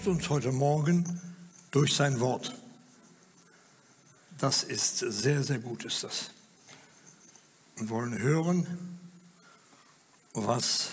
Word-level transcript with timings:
Grüßt 0.00 0.08
uns 0.08 0.30
heute 0.30 0.50
Morgen 0.50 1.20
durch 1.72 1.94
sein 1.94 2.20
Wort. 2.20 2.54
Das 4.38 4.62
ist 4.64 4.96
sehr, 4.98 5.42
sehr 5.42 5.58
gut, 5.58 5.84
ist 5.84 6.04
das. 6.04 6.30
Wir 7.76 7.90
wollen 7.90 8.18
hören, 8.18 8.66
was 10.32 10.88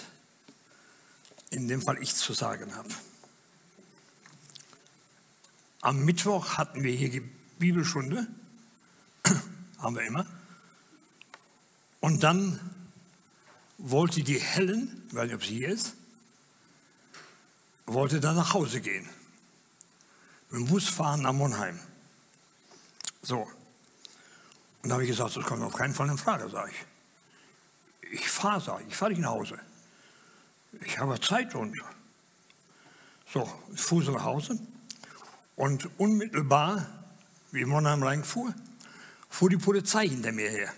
in 1.52 1.70
dem 1.70 1.82
Fall 1.82 2.02
ich 2.02 2.16
zu 2.16 2.34
sagen 2.34 2.76
habe. 2.76 2.90
Am 5.80 6.04
Mittwoch 6.04 6.58
hatten 6.58 6.84
wir 6.84 6.92
hier 6.92 7.10
die 7.10 7.24
Bibelstunde, 7.60 8.28
haben 9.78 9.96
wir 9.96 10.04
immer. 10.04 10.26
Und 12.02 12.24
dann 12.24 12.60
wollte 13.78 14.22
die 14.22 14.40
Helen, 14.40 15.02
ich 15.08 15.14
weiß 15.14 15.28
nicht, 15.28 15.36
ob 15.36 15.46
sie 15.46 15.56
hier 15.60 15.70
ist, 15.70 15.94
wollte 17.88 18.20
dann 18.20 18.36
nach 18.36 18.54
Hause 18.54 18.82
gehen. 18.82 19.10
Mit 20.50 20.62
dem 20.62 20.68
Bus 20.68 20.88
fahren 20.88 21.22
nach 21.22 21.34
Monheim. 21.34 21.80
So. 23.22 23.50
Und 24.84 24.90
da 24.90 24.94
habe 24.94 25.04
ich 25.04 25.10
gesagt, 25.10 25.36
das 25.36 25.46
kommt 25.46 25.64
auf 25.64 25.74
keinen 25.74 25.94
Fall 25.94 26.10
in 26.10 26.18
Frage, 26.18 26.50
sage 26.50 26.72
ich. 26.72 28.12
Ich 28.12 28.30
fahre, 28.30 28.62
sage 28.62 28.84
ich, 28.84 28.90
ich 28.90 28.96
fahre 28.96 29.12
nicht 29.12 29.22
nach 29.22 29.32
Hause. 29.32 29.60
Ich 30.82 31.00
habe 31.00 31.20
Zeit 31.20 31.56
und 31.56 31.76
so, 33.34 33.50
ich 33.74 33.82
fuhr 33.82 34.04
so 34.04 34.12
nach 34.12 34.24
Hause 34.24 34.60
und 35.56 35.90
unmittelbar, 36.00 36.86
wie 37.52 37.66
Monheim 37.66 38.04
reinfuhr, 38.04 38.54
fuhr 39.30 39.50
die 39.50 39.58
Polizei 39.58 40.08
hinter 40.08 40.32
mir 40.32 40.50
her. 40.50 40.74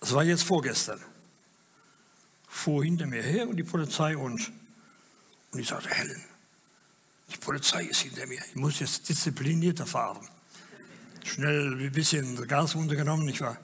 Das 0.00 0.14
war 0.14 0.22
jetzt 0.24 0.44
vorgestern. 0.44 1.02
Fuhr 2.66 2.82
hinter 2.82 3.06
mir 3.06 3.22
her 3.22 3.48
und 3.48 3.58
die 3.58 3.62
Polizei 3.62 4.16
und, 4.16 4.50
und 5.52 5.60
ich 5.60 5.68
sagte, 5.68 5.88
Helen, 5.88 6.20
die 7.32 7.36
Polizei 7.36 7.84
ist 7.84 8.00
hinter 8.00 8.26
mir. 8.26 8.40
Ich 8.44 8.56
muss 8.56 8.80
jetzt 8.80 9.08
disziplinierter 9.08 9.86
fahren. 9.86 10.26
Schnell 11.24 11.76
ein 11.80 11.92
bisschen 11.92 12.34
Gas 12.48 12.74
runtergenommen. 12.74 13.28
Ich 13.28 13.40
war 13.40 13.52
ein 13.52 13.58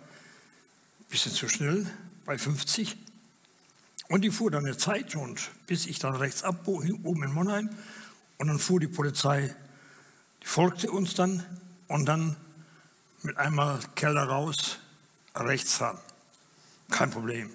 bisschen 1.11 1.33
zu 1.33 1.49
schnell 1.49 1.85
bei 2.25 2.39
50. 2.39 2.97
Und 4.07 4.21
die 4.21 4.31
fuhr 4.31 4.53
dann 4.53 4.67
eine 4.67 4.77
Zeit 4.77 5.17
und 5.17 5.51
bis 5.67 5.87
ich 5.87 5.99
dann 5.99 6.15
rechts 6.15 6.45
ab, 6.45 6.69
oben 6.69 7.25
in 7.25 7.33
Monheim. 7.33 7.71
Und 8.39 8.47
dann 8.47 8.61
fuhr 8.61 8.79
die 8.79 8.87
Polizei, 8.87 9.53
die 10.45 10.47
folgte 10.47 10.93
uns 10.93 11.15
dann 11.15 11.45
und 11.89 12.07
dann 12.07 12.37
mit 13.23 13.37
einmal 13.37 13.81
Keller 13.97 14.29
raus, 14.29 14.79
rechts 15.35 15.81
ran. 15.81 15.99
Kein 16.89 17.11
Problem. 17.11 17.51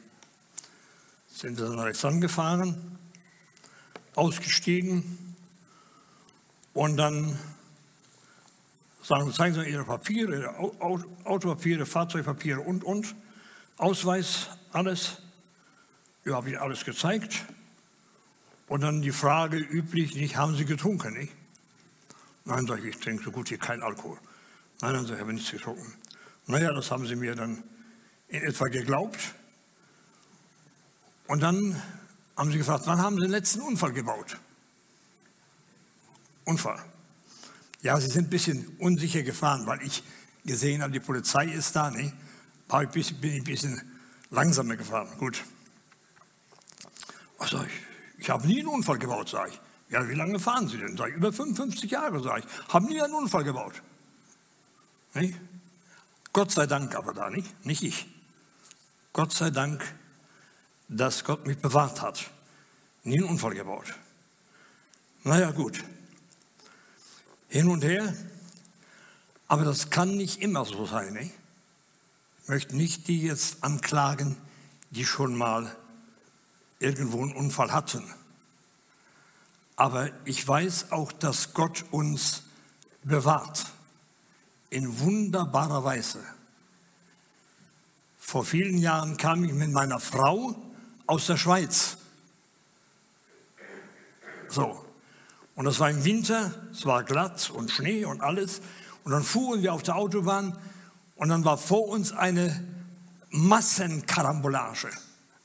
Sind 1.37 1.59
wir 1.59 1.69
dann 1.69 1.77
rechts 1.77 2.03
angefahren, 2.03 2.97
ausgestiegen 4.15 5.35
und 6.73 6.97
dann 6.97 7.37
sagen, 9.03 9.31
zeigen 9.31 9.53
Sie 9.53 9.69
Ihre 9.69 9.83
Papiere, 9.83 10.35
Ihre 10.35 10.55
Autopapiere, 11.25 11.85
Fahrzeugpapiere 11.85 12.61
und, 12.61 12.83
und, 12.83 13.15
Ausweis, 13.77 14.49
alles. 14.71 15.21
Ja, 16.25 16.37
habe 16.37 16.49
ich 16.49 16.59
alles 16.59 16.83
gezeigt. 16.83 17.45
Und 18.67 18.81
dann 18.81 19.03
die 19.03 19.11
Frage 19.11 19.57
üblich, 19.57 20.15
nicht, 20.15 20.37
haben 20.37 20.55
Sie 20.55 20.65
getrunken, 20.65 21.13
nicht? 21.13 21.33
Nein, 22.45 22.65
sage 22.65 22.81
ich, 22.81 22.95
ich 22.95 22.99
trinke 22.99 23.25
so 23.25 23.31
gut 23.31 23.51
wie 23.51 23.59
kein 23.59 23.83
Alkohol. 23.83 24.17
Nein, 24.81 24.95
dann 24.95 25.05
sage 25.05 25.13
ich, 25.13 25.17
ich 25.17 25.21
habe 25.21 25.33
nichts 25.33 25.51
getrunken. 25.51 25.93
Naja, 26.47 26.73
das 26.73 26.89
haben 26.89 27.05
Sie 27.05 27.15
mir 27.15 27.35
dann 27.35 27.61
in 28.27 28.41
etwa 28.41 28.69
geglaubt. 28.69 29.35
Und 31.27 31.41
dann 31.41 31.81
haben 32.35 32.51
sie 32.51 32.57
gefragt, 32.57 32.83
wann 32.85 32.99
haben 32.99 33.15
Sie 33.15 33.23
den 33.23 33.31
letzten 33.31 33.61
Unfall 33.61 33.91
gebaut? 33.93 34.37
Unfall. 36.45 36.79
Ja, 37.81 37.99
sie 37.99 38.09
sind 38.09 38.27
ein 38.27 38.29
bisschen 38.29 38.67
unsicher 38.79 39.21
gefahren, 39.21 39.67
weil 39.67 39.81
ich 39.81 40.03
gesehen 40.45 40.81
habe, 40.81 40.93
die 40.93 40.99
Polizei 40.99 41.45
ist 41.45 41.75
da. 41.75 41.91
Ne? 41.91 42.13
Bin 42.69 42.89
ich 42.93 43.11
ein 43.11 43.43
bisschen 43.43 43.81
langsamer 44.29 44.75
gefahren. 44.75 45.09
Gut. 45.17 45.43
Was 47.37 47.51
sag 47.51 47.67
ich? 47.67 47.73
Ich 48.19 48.29
habe 48.29 48.47
nie 48.47 48.59
einen 48.59 48.69
Unfall 48.69 48.97
gebaut, 48.97 49.29
sage 49.29 49.51
ich. 49.51 49.59
Ja, 49.89 50.07
wie 50.09 50.15
lange 50.15 50.39
fahren 50.39 50.67
Sie 50.67 50.77
denn? 50.77 50.97
Sag 50.97 51.09
ich, 51.09 51.15
über 51.15 51.31
55 51.31 51.89
Jahre, 51.91 52.21
sage 52.21 52.43
ich. 52.45 52.73
Haben 52.73 52.87
nie 52.87 53.01
einen 53.01 53.13
Unfall 53.13 53.43
gebaut. 53.43 53.81
Nicht? 55.13 55.37
Gott 56.33 56.51
sei 56.51 56.65
Dank 56.67 56.95
aber 56.95 57.13
da 57.13 57.29
nicht, 57.29 57.65
nicht 57.65 57.83
ich. 57.83 58.07
Gott 59.13 59.33
sei 59.33 59.49
Dank, 59.49 59.83
dass 60.87 61.23
Gott 61.23 61.45
mich 61.45 61.57
bewahrt 61.57 62.01
hat. 62.01 62.29
Nie 63.03 63.19
einen 63.19 63.29
Unfall 63.29 63.53
gebaut. 63.53 63.93
Naja, 65.23 65.51
gut. 65.51 65.83
Hin 67.49 67.67
und 67.69 67.83
her. 67.83 68.13
Aber 69.47 69.63
das 69.63 69.89
kann 69.89 70.15
nicht 70.15 70.41
immer 70.41 70.65
so 70.65 70.85
sein. 70.85 71.13
Nicht? 71.13 71.33
Ich 72.43 72.49
möchte 72.49 72.75
nicht 72.75 73.07
die 73.07 73.21
jetzt 73.21 73.63
anklagen, 73.63 74.37
die 74.91 75.05
schon 75.05 75.35
mal 75.35 75.75
irgendwo 76.79 77.21
einen 77.21 77.35
Unfall 77.35 77.71
hatten. 77.71 78.03
Aber 79.75 80.09
ich 80.25 80.45
weiß 80.47 80.91
auch, 80.91 81.11
dass 81.11 81.53
Gott 81.53 81.85
uns 81.91 82.43
bewahrt. 83.03 83.65
In 84.69 84.99
wunderbarer 84.99 85.83
Weise. 85.83 86.23
Vor 88.17 88.43
vielen 88.43 88.77
Jahren 88.77 89.15
kam 89.15 89.43
ich 89.45 89.53
mit 89.53 89.71
meiner 89.71 89.99
Frau 89.99 90.55
aus 91.07 91.25
der 91.25 91.37
Schweiz. 91.37 91.97
So. 94.49 94.83
Und 95.55 95.65
das 95.65 95.79
war 95.79 95.89
im 95.89 96.05
Winter, 96.05 96.53
es 96.71 96.85
war 96.85 97.03
glatt 97.03 97.49
und 97.49 97.71
Schnee 97.71 98.05
und 98.05 98.21
alles. 98.21 98.61
Und 99.03 99.11
dann 99.11 99.23
fuhren 99.23 99.63
wir 99.63 99.73
auf 99.73 99.81
der 99.81 99.95
Autobahn 99.95 100.55
und 101.15 101.29
dann 101.29 101.43
war 101.45 101.57
vor 101.57 101.87
uns 101.87 102.11
eine 102.11 102.63
Massenkarambolage. 103.31 104.89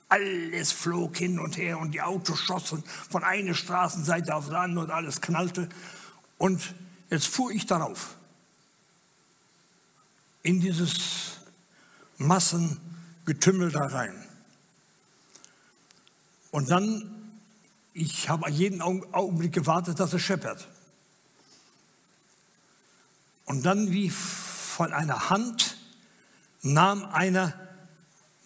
Alles 0.08 0.72
flog 0.72 1.16
hin 1.16 1.38
und 1.38 1.56
her 1.56 1.78
und 1.78 1.92
die 1.92 2.02
Autos 2.02 2.40
schossen 2.40 2.84
von 3.08 3.24
einer 3.24 3.54
Straßenseite 3.54 4.34
auf 4.34 4.48
die 4.48 4.54
andere 4.54 4.84
und 4.84 4.90
alles 4.90 5.22
knallte. 5.22 5.68
Und 6.36 6.74
jetzt 7.08 7.28
fuhr 7.28 7.50
ich 7.50 7.64
darauf. 7.64 8.16
In 10.42 10.60
dieses 10.60 11.38
Massengetümmel 12.18 13.70
da 13.72 13.86
rein. 13.86 14.31
Und 16.52 16.70
dann, 16.70 17.40
ich 17.94 18.28
habe 18.28 18.48
jeden 18.50 18.80
Augenblick 18.82 19.52
gewartet, 19.52 19.98
dass 19.98 20.12
es 20.12 20.22
scheppert. 20.22 20.68
Und 23.46 23.66
dann 23.66 23.90
wie 23.90 24.10
von 24.10 24.92
einer 24.92 25.30
Hand 25.30 25.78
nahm 26.60 27.04
einer 27.06 27.54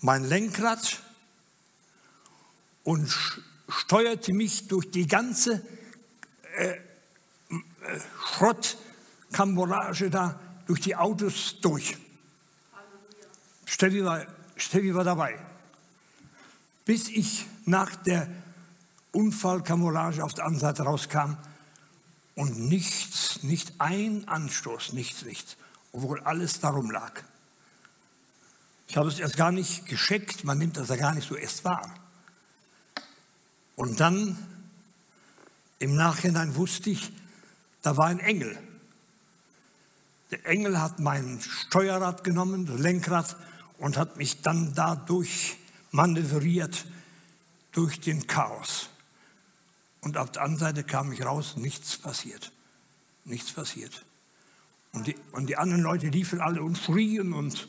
mein 0.00 0.24
Lenkrad 0.24 1.02
und 2.84 3.12
steuerte 3.68 4.32
mich 4.32 4.68
durch 4.68 4.90
die 4.90 5.08
ganze 5.08 5.60
äh, 6.56 6.70
äh, 6.70 6.80
Schrottkambolage 8.24 10.10
da, 10.10 10.38
durch 10.66 10.80
die 10.80 10.94
Autos 10.94 11.60
durch. 11.60 11.96
Steffi 13.64 14.04
war, 14.04 14.24
Steffi 14.56 14.94
war 14.94 15.02
dabei. 15.02 15.44
Bis 16.86 17.08
ich 17.08 17.44
nach 17.66 17.94
der 17.96 18.26
Unfallkamolage 19.12 20.24
auf 20.24 20.32
der 20.32 20.44
anderen 20.44 20.60
Seite 20.60 20.84
rauskam 20.84 21.36
und 22.36 22.58
nichts, 22.58 23.42
nicht 23.42 23.74
ein 23.78 24.26
Anstoß, 24.28 24.92
nichts, 24.92 25.24
nichts, 25.24 25.56
obwohl 25.92 26.20
alles 26.20 26.60
darum 26.60 26.90
lag. 26.90 27.12
Ich 28.88 28.96
habe 28.96 29.08
es 29.08 29.18
erst 29.18 29.36
gar 29.36 29.50
nicht 29.50 29.86
gescheckt, 29.86 30.44
man 30.44 30.58
nimmt 30.58 30.76
das 30.76 30.88
ja 30.88 30.96
gar 30.96 31.14
nicht 31.14 31.28
so 31.28 31.34
erst 31.34 31.64
wahr. 31.64 31.92
Und 33.74 34.00
dann, 34.00 34.38
im 35.78 35.96
Nachhinein 35.96 36.54
wusste 36.54 36.90
ich, 36.90 37.12
da 37.82 37.96
war 37.96 38.06
ein 38.06 38.20
Engel. 38.20 38.56
Der 40.30 40.46
Engel 40.46 40.80
hat 40.80 41.00
mein 41.00 41.40
Steuerrad 41.40 42.22
genommen, 42.22 42.66
das 42.66 42.78
Lenkrad, 42.78 43.36
und 43.78 43.96
hat 43.96 44.16
mich 44.16 44.40
dann 44.42 44.72
dadurch 44.74 45.56
manövriert 45.96 46.84
durch 47.72 48.00
den 48.00 48.26
Chaos. 48.26 48.90
Und 50.02 50.18
auf 50.18 50.30
der 50.30 50.42
anderen 50.42 50.60
Seite 50.60 50.84
kam 50.84 51.10
ich 51.10 51.24
raus, 51.24 51.56
nichts 51.56 51.96
passiert. 51.96 52.52
Nichts 53.24 53.50
passiert. 53.52 54.04
Und 54.92 55.08
die, 55.08 55.16
und 55.32 55.46
die 55.46 55.56
anderen 55.56 55.82
Leute 55.82 56.08
liefen 56.08 56.40
alle 56.40 56.62
und 56.62 56.78
schrien 56.78 57.32
und, 57.32 57.66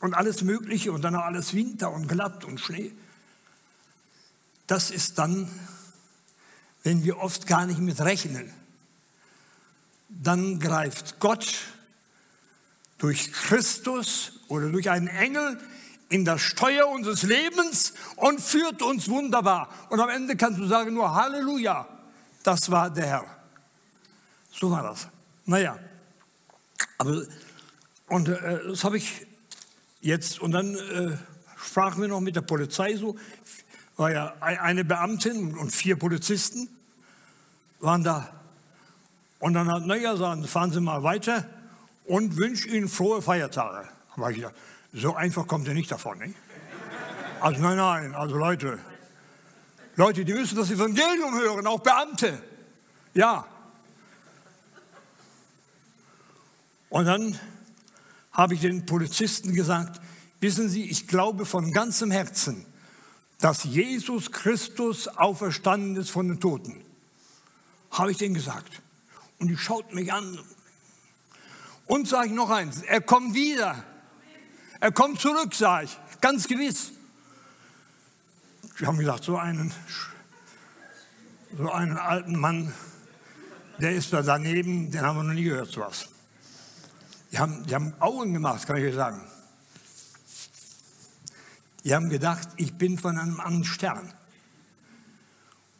und 0.00 0.14
alles 0.14 0.42
Mögliche 0.42 0.92
und 0.92 1.02
dann 1.02 1.16
auch 1.16 1.24
alles 1.24 1.54
Winter 1.54 1.90
und 1.90 2.08
glatt 2.08 2.44
und 2.44 2.60
Schnee. 2.60 2.92
Das 4.66 4.90
ist 4.90 5.18
dann, 5.18 5.50
wenn 6.82 7.04
wir 7.04 7.18
oft 7.18 7.46
gar 7.46 7.66
nicht 7.66 7.80
mit 7.80 8.00
rechnen. 8.00 8.52
Dann 10.08 10.60
greift 10.60 11.18
Gott 11.20 11.58
durch 12.98 13.32
Christus 13.32 14.40
oder 14.48 14.70
durch 14.70 14.90
einen 14.90 15.08
Engel 15.08 15.58
in 16.12 16.26
der 16.26 16.36
Steuer 16.36 16.88
unseres 16.88 17.22
Lebens 17.22 17.94
und 18.16 18.40
führt 18.40 18.82
uns 18.82 19.08
wunderbar. 19.08 19.70
Und 19.88 19.98
am 19.98 20.10
Ende 20.10 20.36
kannst 20.36 20.60
du 20.60 20.66
sagen 20.66 20.92
nur 20.92 21.14
Halleluja, 21.14 21.88
das 22.42 22.70
war 22.70 22.90
der 22.90 23.06
Herr. 23.06 23.24
So 24.50 24.70
war 24.70 24.82
das. 24.82 25.08
Naja, 25.46 25.78
aber 26.98 27.22
und 28.08 28.28
äh, 28.28 28.60
das 28.68 28.84
habe 28.84 28.98
ich 28.98 29.26
jetzt, 30.02 30.38
und 30.38 30.52
dann 30.52 30.74
äh, 30.74 31.16
sprachen 31.56 32.02
wir 32.02 32.08
noch 32.08 32.20
mit 32.20 32.36
der 32.36 32.42
Polizei 32.42 32.94
so, 32.96 33.16
war 33.96 34.12
ja 34.12 34.34
eine 34.40 34.84
Beamtin 34.84 35.56
und 35.56 35.70
vier 35.70 35.96
Polizisten 35.96 36.68
waren 37.80 38.04
da. 38.04 38.28
Und 39.38 39.54
dann 39.54 39.72
hat, 39.72 39.86
naja, 39.86 40.16
sagen, 40.16 40.44
fahren 40.44 40.72
Sie 40.72 40.80
mal 40.80 41.02
weiter 41.02 41.48
und 42.04 42.36
wünsche 42.36 42.68
Ihnen 42.68 42.88
frohe 42.88 43.22
Feiertage. 43.22 43.88
Aber 44.14 44.30
ich 44.30 44.36
gedacht, 44.36 44.54
so 44.92 45.14
einfach 45.14 45.46
kommt 45.46 45.66
ihr 45.68 45.74
nicht 45.74 45.90
davon, 45.90 46.18
nicht? 46.18 46.34
Also 47.40 47.60
nein, 47.60 47.76
nein, 47.76 48.14
also 48.14 48.36
Leute, 48.36 48.78
Leute, 49.96 50.24
die 50.24 50.32
müssen 50.32 50.56
das 50.56 50.70
Evangelium 50.70 51.34
hören, 51.34 51.66
auch 51.66 51.80
Beamte. 51.80 52.42
Ja. 53.14 53.46
Und 56.88 57.06
dann 57.06 57.38
habe 58.32 58.54
ich 58.54 58.60
den 58.60 58.86
Polizisten 58.86 59.54
gesagt, 59.54 60.00
wissen 60.40 60.68
Sie, 60.68 60.88
ich 60.88 61.08
glaube 61.08 61.46
von 61.46 61.72
ganzem 61.72 62.10
Herzen, 62.10 62.66
dass 63.40 63.64
Jesus 63.64 64.30
Christus 64.30 65.08
auferstanden 65.08 65.96
ist 65.96 66.10
von 66.10 66.28
den 66.28 66.40
Toten. 66.40 66.84
Habe 67.90 68.12
ich 68.12 68.18
denen 68.18 68.34
gesagt. 68.34 68.82
Und 69.38 69.48
die 69.48 69.56
schaut 69.56 69.92
mich 69.94 70.12
an. 70.12 70.38
Und 71.86 72.08
sage 72.08 72.28
ich 72.28 72.34
noch 72.34 72.50
eins, 72.50 72.82
er 72.82 73.00
kommt 73.00 73.34
wieder. 73.34 73.84
Er 74.82 74.90
kommt 74.90 75.20
zurück, 75.20 75.54
sage 75.54 75.84
ich, 75.84 75.96
ganz 76.20 76.48
gewiss. 76.48 76.90
Die 78.80 78.84
haben 78.84 78.98
gesagt, 78.98 79.22
so 79.22 79.36
einen, 79.36 79.72
so 81.56 81.70
einen 81.70 81.96
alten 81.96 82.36
Mann, 82.36 82.74
der 83.78 83.94
ist 83.94 84.12
da 84.12 84.22
daneben, 84.22 84.90
den 84.90 85.02
haben 85.02 85.18
wir 85.18 85.22
noch 85.22 85.34
nie 85.34 85.44
gehört, 85.44 85.70
sowas. 85.70 86.08
Die 87.30 87.38
haben, 87.38 87.64
die 87.64 87.76
haben 87.76 87.94
Augen 88.00 88.32
gemacht, 88.32 88.66
kann 88.66 88.76
ich 88.78 88.86
euch 88.86 88.96
sagen. 88.96 89.20
Die 91.84 91.94
haben 91.94 92.08
gedacht, 92.08 92.48
ich 92.56 92.74
bin 92.74 92.98
von 92.98 93.16
einem 93.16 93.38
anderen 93.38 93.64
Stern. 93.64 94.12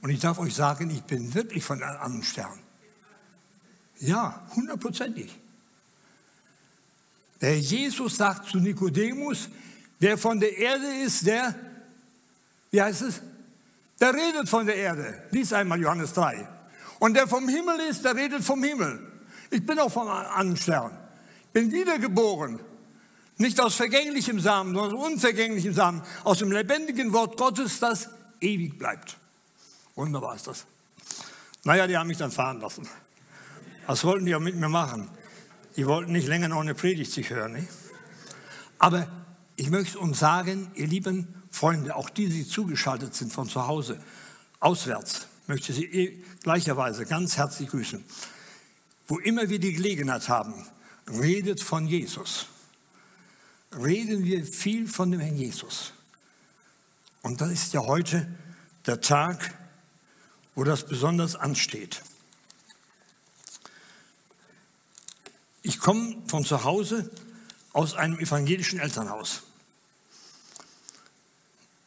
Und 0.00 0.10
ich 0.10 0.20
darf 0.20 0.38
euch 0.38 0.54
sagen, 0.54 0.90
ich 0.90 1.02
bin 1.02 1.34
wirklich 1.34 1.64
von 1.64 1.82
einem 1.82 2.00
anderen 2.00 2.22
Stern. 2.22 2.60
Ja, 3.98 4.46
hundertprozentig. 4.54 5.41
Der 7.42 7.58
Jesus 7.58 8.16
sagt 8.16 8.48
zu 8.48 8.58
Nikodemus, 8.58 9.48
wer 9.98 10.16
von 10.16 10.38
der 10.38 10.56
Erde 10.56 10.86
ist, 11.04 11.26
der, 11.26 11.54
wie 12.70 12.80
heißt 12.80 13.02
es? 13.02 13.20
Der 14.00 14.14
redet 14.14 14.48
von 14.48 14.64
der 14.64 14.76
Erde. 14.76 15.24
Lies 15.32 15.52
einmal 15.52 15.80
Johannes 15.80 16.12
3. 16.12 16.48
Und 17.00 17.14
der 17.14 17.26
vom 17.26 17.48
Himmel 17.48 17.80
ist, 17.90 18.04
der 18.04 18.14
redet 18.14 18.44
vom 18.44 18.62
Himmel. 18.62 19.00
Ich 19.50 19.66
bin 19.66 19.78
auch 19.80 19.94
einem 19.96 20.08
anderen 20.08 20.56
Stern. 20.56 20.96
Ich 21.46 21.50
bin 21.50 21.72
wiedergeboren. 21.72 22.60
Nicht 23.38 23.60
aus 23.60 23.74
vergänglichem 23.74 24.38
Samen, 24.38 24.74
sondern 24.74 24.96
aus 24.96 25.06
unvergänglichem 25.12 25.74
Samen, 25.74 26.02
aus 26.22 26.38
dem 26.38 26.52
lebendigen 26.52 27.12
Wort 27.12 27.36
Gottes, 27.36 27.80
das 27.80 28.08
ewig 28.40 28.78
bleibt. 28.78 29.16
Wunderbar 29.96 30.36
ist 30.36 30.46
das. 30.46 30.64
Naja, 31.64 31.88
die 31.88 31.96
haben 31.96 32.06
mich 32.06 32.18
dann 32.18 32.30
fahren 32.30 32.60
lassen. 32.60 32.88
Was 33.86 34.04
wollten 34.04 34.26
die 34.26 34.34
auch 34.34 34.40
mit 34.40 34.54
mir 34.54 34.68
machen? 34.68 35.08
Die 35.76 35.86
wollten 35.86 36.12
nicht 36.12 36.28
länger 36.28 36.48
noch 36.48 36.60
eine 36.60 36.74
Predigt 36.74 37.12
sich 37.12 37.30
hören. 37.30 37.54
Nicht? 37.54 37.68
Aber 38.78 39.08
ich 39.56 39.70
möchte 39.70 39.98
uns 39.98 40.18
sagen, 40.18 40.70
ihr 40.74 40.86
lieben 40.86 41.42
Freunde, 41.50 41.96
auch 41.96 42.10
die, 42.10 42.28
die 42.28 42.46
zugeschaltet 42.46 43.14
sind 43.14 43.32
von 43.32 43.48
zu 43.48 43.66
Hause, 43.66 44.00
auswärts, 44.60 45.26
möchte 45.46 45.72
Sie 45.72 46.22
gleicherweise 46.42 47.04
ganz 47.06 47.36
herzlich 47.36 47.68
grüßen. 47.68 48.04
Wo 49.06 49.18
immer 49.18 49.48
wir 49.48 49.58
die 49.58 49.72
Gelegenheit 49.72 50.28
haben, 50.28 50.54
redet 51.08 51.60
von 51.60 51.86
Jesus 51.86 52.46
reden 53.76 54.24
wir 54.24 54.44
viel 54.44 54.86
von 54.86 55.10
dem 55.10 55.20
Herrn 55.20 55.36
Jesus. 55.36 55.92
Und 57.22 57.40
das 57.40 57.50
ist 57.50 57.72
ja 57.72 57.80
heute 57.80 58.26
der 58.86 59.00
Tag, 59.00 59.54
wo 60.54 60.64
das 60.64 60.86
besonders 60.86 61.36
ansteht. 61.36 62.02
Ich 65.62 65.78
komme 65.78 66.16
von 66.26 66.44
zu 66.44 66.64
Hause 66.64 67.10
aus 67.72 67.94
einem 67.94 68.18
evangelischen 68.18 68.78
Elternhaus. 68.78 69.42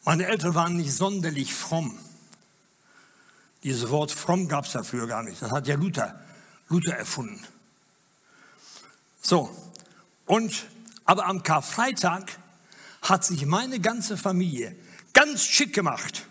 Meine 0.06 0.28
Eltern 0.28 0.56
waren 0.56 0.78
nicht 0.78 0.94
sonderlich 0.94 1.54
fromm. 1.54 1.98
Dieses 3.64 3.90
Wort 3.90 4.12
fromm 4.12 4.48
gab 4.48 4.66
es 4.66 4.74
dafür 4.74 5.08
gar 5.08 5.24
nicht. 5.24 5.42
Das 5.42 5.52
hat 5.52 5.68
ja 5.68 5.76
Luther, 5.76 6.20
Luther 6.70 6.96
erfunden. 6.96 7.44
So, 9.22 9.50
und 10.26 10.68
aber 11.04 11.26
am 11.26 11.44
Karfreitag 11.44 12.38
hat 13.02 13.26
sich 13.26 13.46
meine 13.46 13.80
ganze 13.80 14.18
Familie 14.18 14.76
ganz 15.14 15.44
schick 15.44 15.74
gemacht. 15.74 16.28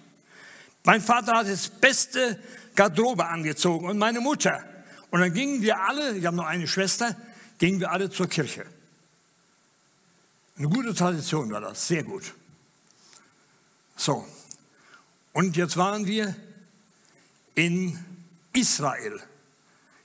Mein 0.84 1.00
Vater 1.00 1.38
hat 1.38 1.48
das 1.48 1.68
beste 1.68 2.38
Garderobe 2.76 3.26
angezogen 3.26 3.86
und 3.86 3.98
meine 3.98 4.20
Mutter. 4.20 4.62
Und 5.10 5.20
dann 5.20 5.32
gingen 5.32 5.62
wir 5.62 5.80
alle, 5.80 6.16
ich 6.16 6.26
habe 6.26 6.36
noch 6.36 6.46
eine 6.46 6.68
Schwester, 6.68 7.16
gingen 7.58 7.80
wir 7.80 7.90
alle 7.90 8.10
zur 8.10 8.28
Kirche. 8.28 8.66
Eine 10.56 10.68
gute 10.68 10.94
Tradition 10.94 11.50
war 11.50 11.60
das, 11.60 11.86
sehr 11.86 12.02
gut. 12.02 12.34
So, 13.96 14.26
und 15.32 15.56
jetzt 15.56 15.76
waren 15.76 16.06
wir 16.06 16.34
in 17.54 17.98
Israel. 18.52 19.20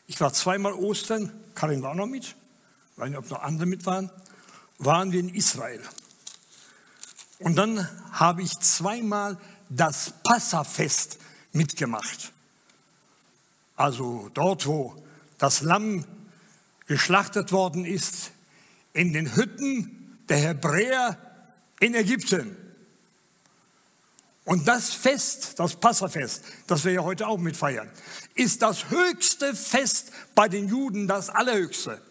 Ich 0.08 0.20
war 0.22 0.34
zweimal 0.34 0.74
Ostern, 0.74 1.32
Karin 1.54 1.82
war 1.84 1.94
noch 1.94 2.08
mit, 2.08 2.36
weiß 2.96 3.10
nicht, 3.10 3.18
ob 3.18 3.30
noch 3.30 3.42
andere 3.42 3.66
mit 3.68 3.86
waren 3.86 4.12
waren 4.80 5.12
wir 5.12 5.20
in 5.20 5.30
Israel. 5.30 5.82
Und 7.40 7.56
dann 7.56 7.88
habe 8.12 8.42
ich 8.42 8.58
zweimal 8.60 9.38
das 9.70 10.14
Passafest 10.24 11.20
mitgemacht. 11.52 12.32
Also 13.76 14.30
dort, 14.34 14.66
wo 14.66 14.96
das 15.38 15.62
Lamm 15.62 16.06
geschlachtet 16.90 17.52
worden 17.52 17.86
ist, 17.86 18.32
in 18.94 19.14
den 19.14 19.36
Hütten 19.36 20.18
der 20.28 20.38
Hebräer 20.38 21.18
in 21.80 21.94
Ägypten. 21.94 22.58
Und 24.44 24.68
das 24.68 24.92
Fest, 24.96 25.60
das 25.60 25.76
Passafest, 25.76 26.44
das 26.66 26.84
wir 26.84 26.94
ja 26.94 27.04
heute 27.04 27.28
auch 27.28 27.38
mitfeiern, 27.38 27.88
ist 28.34 28.64
das 28.64 28.90
höchste 28.90 29.56
Fest 29.56 30.12
bei 30.34 30.50
den 30.50 30.68
Juden, 30.68 31.08
das 31.08 31.30
allerhöchste. 31.30 32.02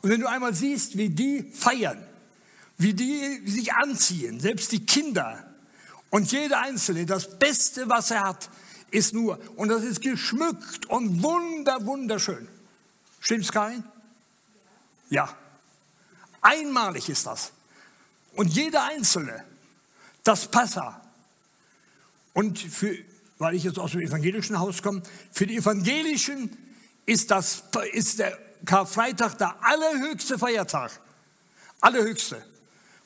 Und 0.00 0.10
wenn 0.10 0.20
du 0.22 0.28
einmal 0.28 0.54
siehst, 0.54 0.96
wie 0.96 1.10
die 1.10 1.42
feiern, 1.52 2.02
wie 2.78 2.94
die 2.94 3.42
sich 3.44 3.74
anziehen, 3.74 4.40
selbst 4.40 4.72
die 4.72 4.86
Kinder 4.86 5.44
und 6.08 6.32
jeder 6.32 6.62
Einzelne, 6.62 7.04
das 7.04 7.38
Beste, 7.38 7.86
was 7.90 8.10
er 8.12 8.24
hat, 8.24 8.48
ist 8.90 9.12
nur, 9.12 9.38
und 9.56 9.68
das 9.68 9.82
ist 9.82 10.00
geschmückt 10.00 10.86
und 10.86 11.22
wunder, 11.22 11.84
wunderschön. 11.84 12.48
Stimmt's, 13.20 13.52
Karin? 13.52 13.84
Ja. 15.10 15.34
Einmalig 16.40 17.08
ist 17.08 17.26
das. 17.26 17.52
Und 18.34 18.48
jeder 18.48 18.84
Einzelne, 18.84 19.44
das 20.22 20.50
Passa. 20.50 21.00
Und 22.32 22.58
für, 22.58 22.96
weil 23.38 23.54
ich 23.54 23.64
jetzt 23.64 23.78
aus 23.78 23.92
dem 23.92 24.00
evangelischen 24.00 24.58
Haus 24.58 24.82
komme, 24.82 25.02
für 25.32 25.46
die 25.46 25.56
Evangelischen 25.56 26.56
ist, 27.06 27.30
das, 27.30 27.64
ist 27.92 28.18
der 28.18 28.38
Karfreitag 28.64 29.38
der 29.38 29.56
allerhöchste 29.60 30.38
Feiertag. 30.38 31.00
Allerhöchste. 31.80 32.44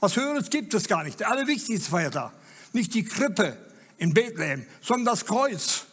Was 0.01 0.17
Höheres 0.17 0.51
gibt 0.51 0.75
es 0.75 0.89
gar 0.89 1.05
nicht. 1.05 1.21
Der 1.21 1.31
allerwichtigste 1.31 1.91
Feiertag. 1.91 2.33
Nicht 2.73 2.95
die 2.95 3.05
Krippe 3.05 3.57
in 3.99 4.13
Bethlehem, 4.13 4.67
sondern 4.81 5.15
das 5.15 5.25
Kreuz. 5.25 5.87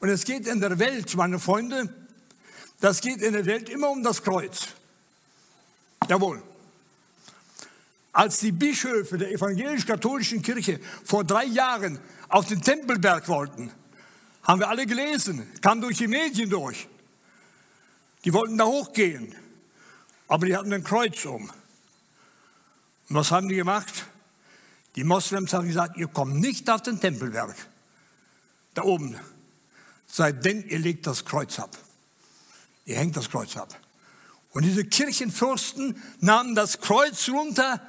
Und 0.00 0.08
es 0.08 0.24
geht 0.24 0.46
in 0.46 0.60
der 0.60 0.78
Welt, 0.78 1.14
meine 1.14 1.38
Freunde, 1.38 1.88
das 2.80 3.00
geht 3.00 3.22
in 3.22 3.32
der 3.32 3.46
Welt 3.46 3.68
immer 3.68 3.90
um 3.90 4.02
das 4.02 4.22
Kreuz. 4.22 4.68
Jawohl. 6.08 6.42
Als 8.12 8.38
die 8.40 8.52
Bischöfe 8.52 9.18
der 9.18 9.30
evangelisch-katholischen 9.32 10.42
Kirche 10.42 10.80
vor 11.04 11.24
drei 11.24 11.44
Jahren 11.44 11.98
auf 12.28 12.46
den 12.46 12.62
Tempelberg 12.62 13.28
wollten, 13.28 13.70
haben 14.42 14.60
wir 14.60 14.68
alle 14.68 14.86
gelesen, 14.86 15.46
kam 15.60 15.80
durch 15.80 15.98
die 15.98 16.06
Medien 16.06 16.48
durch. 16.48 16.88
Die 18.24 18.32
wollten 18.32 18.56
da 18.56 18.64
hochgehen, 18.64 19.34
aber 20.28 20.46
die 20.46 20.56
hatten 20.56 20.72
ein 20.72 20.84
Kreuz 20.84 21.24
um. 21.24 21.50
Und 23.08 23.16
was 23.16 23.30
haben 23.30 23.48
die 23.48 23.56
gemacht? 23.56 24.06
Die 24.96 25.04
Moslems 25.04 25.52
haben 25.52 25.66
gesagt, 25.66 25.96
ihr 25.96 26.08
kommt 26.08 26.36
nicht 26.36 26.70
auf 26.70 26.82
den 26.82 27.00
Tempelberg, 27.00 27.54
da 28.74 28.82
oben, 28.82 29.16
seitdem 30.06 30.66
ihr 30.68 30.78
legt 30.78 31.06
das 31.06 31.24
Kreuz 31.24 31.58
ab. 31.58 31.76
Ihr 32.86 32.96
hängt 32.96 33.16
das 33.16 33.28
Kreuz 33.28 33.56
ab. 33.56 33.78
Und 34.50 34.64
diese 34.64 34.84
Kirchenfürsten 34.84 36.00
nahmen 36.20 36.54
das 36.54 36.80
Kreuz 36.80 37.28
runter 37.28 37.80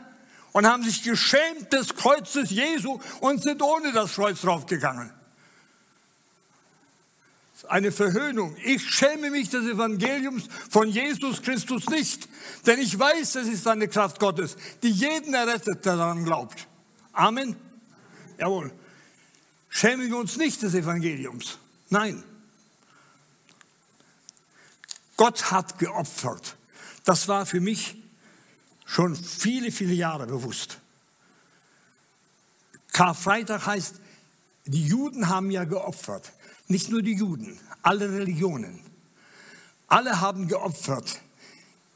und 0.51 0.68
haben 0.68 0.84
sich 0.84 1.04
geschämt 1.04 1.72
des 1.72 1.96
Kreuzes 1.96 2.50
Jesu 2.50 3.00
und 3.22 3.42
sind 3.42 3.62
ohne 3.62 3.94
das 3.94 4.16
Kreuz 4.16 4.42
draufgegangen. 4.42 5.13
Eine 7.70 7.92
Verhöhnung. 7.92 8.56
Ich 8.63 8.89
schäme 8.89 9.32
mich 9.32 9.50
des 9.50 9.66
Evangeliums 9.66 10.48
von 10.70 10.89
Jesus 10.89 11.42
Christus 11.42 11.88
nicht, 11.88 12.27
denn 12.66 12.80
ich 12.80 12.98
weiß, 12.98 13.36
es 13.36 13.48
ist 13.48 13.68
eine 13.68 13.88
Kraft 13.88 14.20
Gottes, 14.20 14.58
die 14.84 14.92
jeden 14.92 15.34
errettet, 15.34 15.86
der 15.86 15.96
daran 15.96 16.24
glaubt. 16.24 16.68
Amen. 17.13 17.56
Jawohl. 18.38 18.72
Schämen 19.70 20.10
wir 20.10 20.18
uns 20.18 20.38
nicht 20.38 20.62
des 20.62 20.74
Evangeliums. 20.74 21.58
Nein. 21.89 22.24
Gott 25.18 25.52
hat 25.52 25.80
geopfert. 25.80 26.56
Das 27.04 27.28
war 27.28 27.46
für 27.46 27.60
mich 27.60 27.98
schon 28.86 29.16
viele, 29.16 29.72
viele 29.72 29.94
Jahre 29.94 30.28
bewusst. 30.28 30.78
Karfreitag 32.94 33.66
heißt, 33.66 33.96
die 34.66 34.86
Juden 34.86 35.28
haben 35.28 35.52
ja 35.52 35.66
geopfert. 35.66 36.32
Nicht 36.68 36.90
nur 36.90 37.02
die 37.02 37.16
Juden, 37.16 37.60
alle 37.82 38.12
Religionen. 38.12 38.80
Alle 39.88 40.22
haben 40.22 40.48
geopfert. 40.48 41.22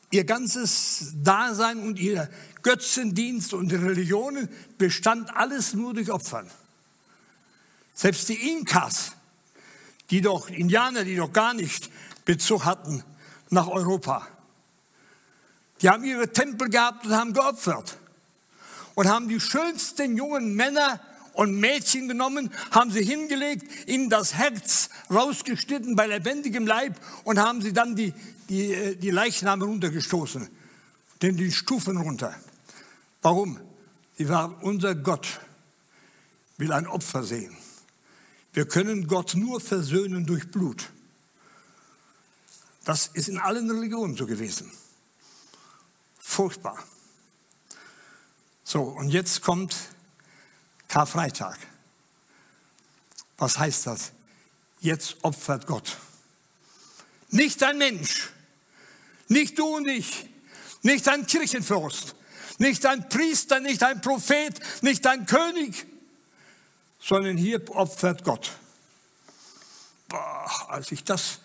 Ihr 0.10 0.24
ganzes 0.24 1.14
Dasein 1.16 1.80
und 1.80 2.00
ihr 2.00 2.30
Götzendienst 2.64 3.54
und 3.54 3.72
Religionen 3.72 4.50
bestand 4.78 5.36
alles 5.36 5.74
nur 5.74 5.94
durch 5.94 6.12
Opfern. 6.12 6.50
Selbst 7.94 8.28
die 8.30 8.50
Inkas, 8.50 9.14
die 10.10 10.22
doch 10.22 10.50
Indianer, 10.50 11.04
die 11.04 11.16
doch 11.16 11.32
gar 11.32 11.54
nicht 11.54 11.90
Bezug 12.26 12.66
hatten 12.66 13.04
nach 13.52 13.68
Europa, 13.68 14.28
die 15.82 15.90
haben 15.90 16.04
ihre 16.04 16.32
Tempel 16.32 16.70
gehabt 16.70 17.06
und 17.06 17.14
haben 17.14 17.34
geopfert 17.34 17.98
und 18.96 19.08
haben 19.08 19.28
die 19.28 19.40
schönsten 19.40 20.18
jungen 20.18 20.56
Männer 20.56 21.00
und 21.34 21.60
Mädchen 21.60 22.08
genommen, 22.08 22.52
haben 22.72 22.92
sie 22.92 23.04
hingelegt, 23.04 23.88
ihnen 23.88 24.10
das 24.10 24.34
Herz 24.34 24.90
rausgeschnitten 25.10 25.96
bei 25.96 26.08
lebendigem 26.08 26.68
Leib 26.68 26.96
und 27.24 27.40
haben 27.40 27.62
sie 27.62 27.74
dann 27.74 27.96
die, 27.96 28.14
die, 28.50 28.74
äh, 28.74 28.96
die 28.96 29.12
Leichname 29.12 29.66
runtergestoßen, 29.66 30.48
denn 31.22 31.38
die 31.38 31.52
Stufen 31.52 31.98
runter. 31.98 32.36
Warum? 33.22 33.60
Sie 34.18 34.28
waren 34.30 34.56
unser 34.56 34.96
Gott, 34.96 35.40
will 36.58 36.72
ein 36.74 36.88
Opfer 36.88 37.24
sehen. 37.24 37.56
Wir 38.54 38.68
können 38.68 39.08
Gott 39.08 39.36
nur 39.36 39.62
versöhnen 39.62 40.26
durch 40.26 40.52
Blut. 40.52 40.92
Das 42.84 43.08
ist 43.08 43.30
in 43.30 43.38
allen 43.38 43.70
Religionen 43.70 44.16
so 44.16 44.26
gewesen. 44.26 44.72
Furchtbar. 46.20 46.84
So, 48.64 48.84
und 48.84 49.10
jetzt 49.10 49.42
kommt 49.42 49.76
Karfreitag. 50.88 51.58
Was 53.38 53.58
heißt 53.58 53.88
das? 53.88 54.12
Jetzt 54.80 55.18
opfert 55.24 55.68
Gott. 55.68 55.98
Nicht 57.30 57.62
ein 57.64 57.78
Mensch, 57.78 58.30
nicht 59.28 59.58
du 59.58 59.66
und 59.76 59.88
ich, 59.88 60.28
nicht 60.82 61.08
ein 61.08 61.26
Kirchenfürst, 61.26 62.16
nicht 62.58 62.86
ein 62.86 63.08
Priester, 63.08 63.60
nicht 63.60 63.84
ein 63.84 64.02
Prophet, 64.02 64.60
nicht 64.82 65.06
ein 65.08 65.26
König, 65.26 65.86
sondern 67.00 67.38
hier 67.38 67.62
opfert 67.76 68.24
Gott. 68.24 68.52
Boah, 70.08 70.68
als 70.70 70.92
ich 70.92 71.04
das 71.04 71.40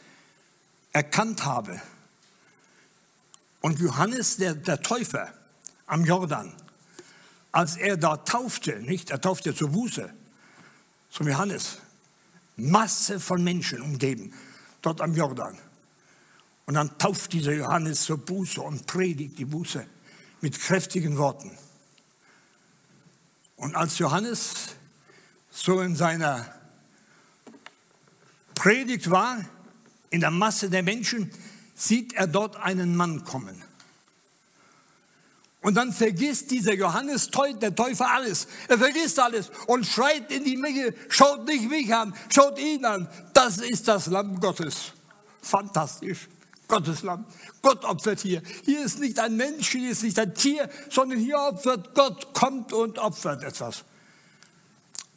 erkannt 0.97 1.45
habe 1.45 1.79
und 3.61 3.79
Johannes, 3.81 4.39
der, 4.39 4.55
der 4.55 4.81
Täufer 4.81 5.31
am 5.85 6.07
Jordan, 6.07 6.55
als 7.53 7.77
er 7.77 7.99
da 7.99 8.17
taufte, 8.17 8.81
nicht, 8.81 9.11
er 9.11 9.21
taufte 9.21 9.55
zur 9.55 9.69
Buße, 9.69 10.11
zum 11.11 11.29
Johannes, 11.29 11.81
Masse 12.57 13.21
von 13.21 13.45
Menschen 13.45 13.83
umgeben, 13.83 14.33
dort 14.81 15.03
am 15.03 15.15
Jordan. 15.15 15.59
Und 16.65 16.73
dann 16.73 16.97
tauft 16.97 17.35
dieser 17.35 17.53
Johannes 17.53 18.05
zur 18.05 18.17
Buße 18.17 18.63
und 18.63 18.87
predigt 18.87 19.39
die 19.39 19.45
Buße 19.45 19.87
mit 20.41 20.59
kräftigen 20.59 21.19
Worten. 21.19 21.51
Und 23.57 23.75
als 23.75 23.99
Johannes 23.99 24.77
so 25.51 25.83
in 25.83 25.95
seiner 25.95 26.47
Predigt 28.55 29.11
war, 29.11 29.45
in 30.11 30.21
der 30.21 30.31
Masse 30.31 30.71
der 30.71 30.83
Menschen, 30.83 31.31
sieht 31.75 32.15
er 32.15 32.27
dort 32.27 32.57
einen 32.57 32.97
Mann 32.97 33.25
kommen. 33.25 33.63
Und 35.67 35.75
dann 35.75 35.93
vergisst 35.93 36.53
dieser 36.53 36.75
Johannes, 36.75 37.29
der 37.61 37.75
Täufer, 37.75 38.09
alles. 38.09 38.47
Er 38.69 38.79
vergisst 38.79 39.19
alles 39.19 39.51
und 39.67 39.85
schreit 39.85 40.31
in 40.31 40.45
die 40.45 40.57
Menge, 40.57 40.95
schaut 41.09 41.45
nicht 41.45 41.69
mich 41.69 41.93
an, 41.93 42.15
schaut 42.33 42.59
ihn 42.61 42.85
an. 42.85 43.09
Das 43.33 43.59
ist 43.59 43.89
das 43.89 44.07
Lamm 44.07 44.39
Gottes. 44.39 44.93
Fantastisch. 45.43 46.29
Gottes 46.69 47.03
Lamm. 47.03 47.25
Gott 47.63 47.85
opfert 47.85 48.21
hier. 48.21 48.43
Hier 48.65 48.85
ist 48.85 49.01
nicht 49.01 49.19
ein 49.19 49.37
Mensch, 49.37 49.71
hier 49.71 49.91
ist 49.91 50.03
nicht 50.03 50.19
ein 50.19 50.35
Tier, 50.35 50.69
sondern 50.89 51.19
hier 51.19 51.39
opfert 51.39 51.95
Gott, 51.95 52.33
kommt 52.33 52.73
und 52.73 52.99
opfert 52.99 53.43
etwas. 53.43 53.85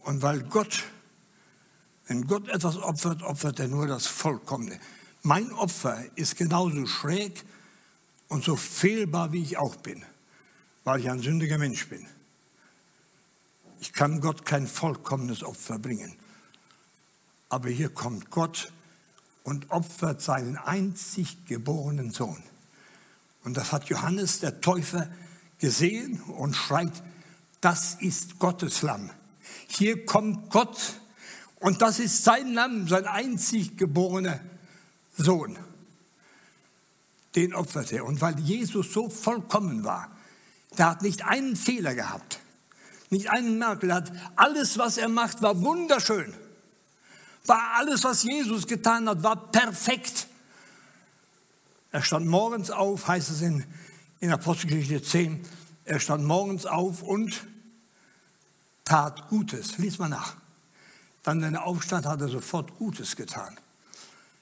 Und 0.02 0.24
weil 0.24 0.42
Gott, 0.44 0.84
wenn 2.10 2.26
Gott 2.26 2.50
etwas 2.50 2.76
opfert, 2.78 3.22
opfert 3.22 3.60
er 3.60 3.68
nur 3.68 3.86
das 3.86 4.08
Vollkommene. 4.08 4.80
Mein 5.22 5.52
Opfer 5.52 6.04
ist 6.16 6.38
genauso 6.38 6.88
schräg 6.88 7.46
und 8.30 8.44
so 8.44 8.56
fehlbar, 8.56 9.32
wie 9.32 9.44
ich 9.44 9.58
auch 9.58 9.76
bin, 9.76 10.04
weil 10.84 11.02
ich 11.02 11.10
ein 11.10 11.20
sündiger 11.20 11.60
Mensch 11.60 11.88
bin. 11.88 12.08
Ich 13.80 13.94
kann 13.94 14.22
Gott 14.22 14.44
kein 14.44 14.66
vollkommenes 14.66 15.44
Opfer 15.44 15.78
bringen. 15.78 16.16
Aber 17.48 17.70
hier 17.70 17.90
kommt 17.90 18.32
Gott 18.32 18.74
und 19.44 19.70
opfert 19.70 20.20
seinen 20.20 20.58
einzig 20.58 21.46
geborenen 21.46 22.10
Sohn. 22.10 22.42
Und 23.44 23.56
das 23.56 23.72
hat 23.72 23.86
Johannes 23.86 24.40
der 24.40 24.62
Täufer 24.62 25.12
gesehen 25.60 26.22
und 26.22 26.56
schreit, 26.56 27.04
das 27.62 27.94
ist 28.00 28.40
Gottes 28.40 28.82
Lamm. 28.82 29.12
Hier 29.68 30.08
kommt 30.08 30.50
Gott 30.50 31.00
und 31.60 31.82
das 31.82 32.00
ist 32.00 32.24
sein 32.24 32.54
Lamm, 32.54 32.88
sein 32.88 33.06
einzig 33.06 33.78
geborener 33.78 34.40
Sohn. 35.18 35.58
Den 37.36 37.54
opferte 37.54 37.98
er. 37.98 38.06
Und 38.06 38.22
weil 38.22 38.40
Jesus 38.40 38.92
so 38.92 39.10
vollkommen 39.10 39.84
war, 39.84 40.10
der 40.78 40.92
hat 40.92 41.02
nicht 41.02 41.26
einen 41.26 41.56
Fehler 41.56 41.96
gehabt, 41.96 42.40
nicht 43.10 43.30
einen 43.30 43.58
Merkel, 43.58 43.94
hat 43.94 44.12
alles, 44.36 44.78
was 44.78 44.98
er 44.98 45.10
macht, 45.10 45.42
war 45.42 45.62
wunderschön 45.62 46.34
war 47.50 47.76
alles, 47.78 48.04
was 48.04 48.24
Jesus 48.24 48.66
getan 48.66 49.10
hat, 49.10 49.24
war 49.24 49.52
perfekt. 49.52 50.28
Er 51.92 52.02
stand 52.04 52.28
morgens 52.28 52.70
auf, 52.70 53.08
heißt 53.08 53.32
es 53.32 53.42
in, 53.42 53.66
in 54.20 54.32
Apostelgeschichte 54.32 55.02
10, 55.02 55.44
er 55.86 56.00
stand 56.00 56.24
morgens 56.24 56.66
auf 56.66 57.02
und 57.02 57.46
tat 58.86 59.28
Gutes. 59.28 59.80
Lies 59.80 59.98
mal 59.98 60.08
nach. 60.08 60.36
Dann, 61.24 61.42
er 61.42 61.64
aufstand, 61.64 62.06
hat 62.06 62.22
er 62.22 62.30
sofort 62.30 62.78
Gutes 62.78 63.16
getan. 63.16 63.58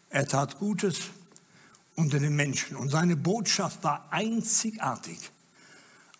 Er 0.09 0.27
tat 0.27 0.59
Gutes 0.59 1.09
unter 1.95 2.19
den 2.19 2.35
Menschen 2.35 2.77
und 2.77 2.89
seine 2.89 3.15
Botschaft 3.15 3.83
war 3.83 4.07
einzigartig. 4.11 5.31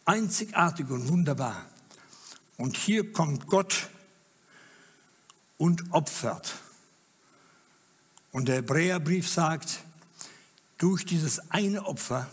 Einzigartig 0.05 0.89
und 0.89 1.07
wunderbar. 1.07 1.65
Und 2.57 2.75
hier 2.75 3.11
kommt 3.13 3.47
Gott 3.47 3.89
und 5.57 5.93
opfert. 5.93 6.55
Und 8.31 8.47
der 8.47 8.57
Hebräerbrief 8.57 9.29
sagt, 9.29 9.83
durch 10.77 11.05
dieses 11.05 11.51
eine 11.51 11.85
Opfer 11.85 12.29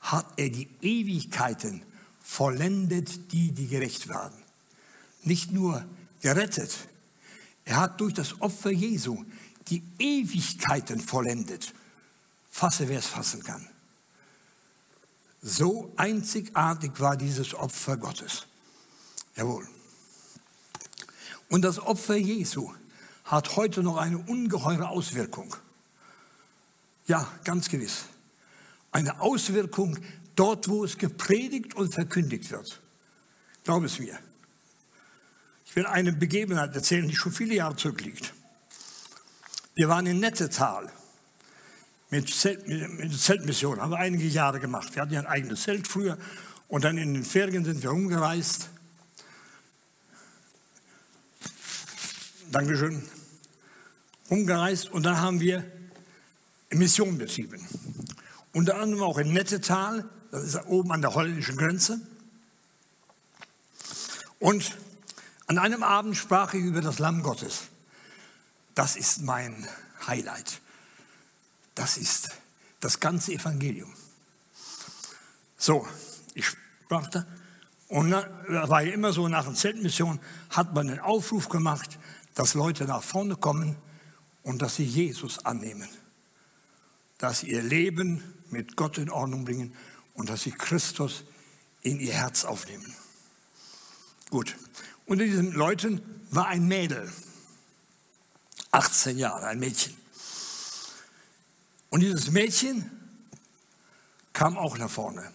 hat 0.00 0.26
er 0.36 0.50
die 0.50 0.68
Ewigkeiten 0.82 1.82
vollendet, 2.22 3.32
die, 3.32 3.52
die 3.52 3.68
gerecht 3.68 4.08
werden. 4.08 4.36
Nicht 5.22 5.52
nur 5.52 5.84
gerettet, 6.20 6.76
er 7.64 7.76
hat 7.76 8.00
durch 8.00 8.14
das 8.14 8.40
Opfer 8.40 8.70
Jesu 8.70 9.24
die 9.68 9.82
Ewigkeiten 9.98 11.00
vollendet. 11.00 11.72
Fasse, 12.50 12.88
wer 12.88 12.98
es 12.98 13.06
fassen 13.06 13.42
kann. 13.42 13.68
So 15.40 15.92
einzigartig 15.96 17.00
war 17.00 17.16
dieses 17.16 17.54
Opfer 17.54 17.96
Gottes. 17.96 18.46
Jawohl. 19.36 19.66
Und 21.48 21.62
das 21.62 21.78
Opfer 21.78 22.16
Jesu 22.16 22.72
hat 23.24 23.56
heute 23.56 23.82
noch 23.82 23.96
eine 23.96 24.18
ungeheure 24.18 24.88
Auswirkung. 24.88 25.54
Ja, 27.06 27.30
ganz 27.44 27.68
gewiss. 27.68 28.04
Eine 28.92 29.20
Auswirkung 29.20 29.98
dort, 30.36 30.68
wo 30.68 30.84
es 30.84 30.96
gepredigt 30.96 31.74
und 31.74 31.92
verkündigt 31.92 32.50
wird. 32.50 32.80
Glaub 33.64 33.82
es 33.84 33.98
mir. 33.98 34.18
Will 35.74 35.86
eine 35.86 36.12
Begebenheit 36.12 36.74
erzählen, 36.74 37.08
die 37.08 37.16
schon 37.16 37.32
viele 37.32 37.54
Jahre 37.54 37.76
zurückliegt. 37.76 38.32
Wir 39.74 39.88
waren 39.88 40.06
in 40.06 40.20
Nettetal 40.20 40.90
mit, 42.10 42.32
Zelt, 42.32 42.68
mit, 42.68 43.18
Zeltmission, 43.18 43.80
haben 43.80 43.90
wir 43.90 43.98
einige 43.98 44.26
Jahre 44.26 44.60
gemacht. 44.60 44.94
Wir 44.94 45.02
hatten 45.02 45.12
ja 45.12 45.20
ein 45.20 45.26
eigenes 45.26 45.62
Zelt 45.62 45.88
früher 45.88 46.16
Und 46.68 46.84
dann 46.84 46.96
in 46.96 47.14
den 47.14 47.24
Ferien 47.24 47.64
sind 47.64 47.82
wir 47.82 47.90
rumgereist. 47.90 48.68
Dankeschön. 52.52 53.02
Umgereist 54.28 54.90
und 54.92 55.02
dann 55.02 55.20
haben 55.20 55.40
wir 55.40 55.64
Mission 56.70 57.18
betrieben. 57.18 57.66
Unter 58.52 58.76
anderem 58.76 59.02
auch 59.02 59.18
in 59.18 59.32
Nettetal, 59.32 60.08
das 60.30 60.44
ist 60.44 60.66
oben 60.66 60.92
an 60.92 61.02
der 61.02 61.14
holländischen 61.14 61.56
Grenze. 61.56 62.00
Und 64.38 64.76
an 65.46 65.58
einem 65.58 65.82
Abend 65.82 66.16
sprach 66.16 66.54
ich 66.54 66.64
über 66.64 66.80
das 66.80 66.98
Lamm 66.98 67.22
Gottes. 67.22 67.64
Das 68.74 68.96
ist 68.96 69.22
mein 69.22 69.68
Highlight. 70.06 70.60
Das 71.74 71.96
ist 71.96 72.30
das 72.80 73.00
ganze 73.00 73.32
Evangelium. 73.32 73.92
So, 75.56 75.86
ich 76.34 76.46
sprach 76.46 77.08
da. 77.08 77.26
Und 77.88 78.10
da 78.10 78.68
war 78.68 78.82
ja 78.82 78.92
immer 78.92 79.12
so, 79.12 79.28
nach 79.28 79.44
der 79.44 79.54
Zeltmission 79.54 80.18
hat 80.50 80.74
man 80.74 80.88
einen 80.88 81.00
Aufruf 81.00 81.48
gemacht, 81.48 81.98
dass 82.34 82.54
Leute 82.54 82.84
nach 82.84 83.02
vorne 83.02 83.36
kommen 83.36 83.76
und 84.42 84.62
dass 84.62 84.76
sie 84.76 84.84
Jesus 84.84 85.44
annehmen. 85.44 85.88
Dass 87.18 87.40
sie 87.40 87.50
ihr 87.50 87.62
Leben 87.62 88.22
mit 88.50 88.76
Gott 88.76 88.98
in 88.98 89.10
Ordnung 89.10 89.44
bringen 89.44 89.74
und 90.14 90.28
dass 90.28 90.42
sie 90.42 90.52
Christus 90.52 91.24
in 91.82 92.00
ihr 92.00 92.14
Herz 92.14 92.44
aufnehmen. 92.44 92.94
Gut. 94.30 94.56
Unter 95.06 95.24
diesen 95.24 95.52
Leuten 95.52 96.00
war 96.30 96.46
ein 96.46 96.66
Mädel, 96.66 97.10
18 98.70 99.18
Jahre, 99.18 99.46
ein 99.46 99.58
Mädchen. 99.58 99.94
Und 101.90 102.00
dieses 102.00 102.30
Mädchen 102.30 102.90
kam 104.32 104.56
auch 104.56 104.78
nach 104.78 104.90
vorne 104.90 105.30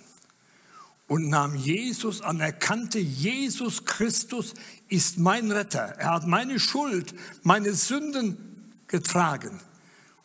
und 1.10 1.28
nahm 1.28 1.56
Jesus 1.56 2.22
an, 2.22 2.40
erkannte, 2.40 3.00
Jesus 3.00 3.84
Christus 3.84 4.54
ist 4.90 5.18
mein 5.18 5.52
Retter. 5.52 5.96
Er 5.98 6.12
hat 6.12 6.28
meine 6.28 6.60
Schuld, 6.60 7.16
meine 7.42 7.74
Sünden 7.74 8.74
getragen. 8.88 9.60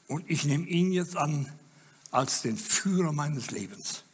Und 0.09 0.29
ich 0.29 0.45
nehme 0.45 0.67
ihn 0.67 0.93
jetzt 0.93 1.17
an 1.17 1.51
als 2.11 2.43
den 2.43 2.59
Führer 2.59 3.13
meines 3.13 3.51
Lebens. 3.51 4.05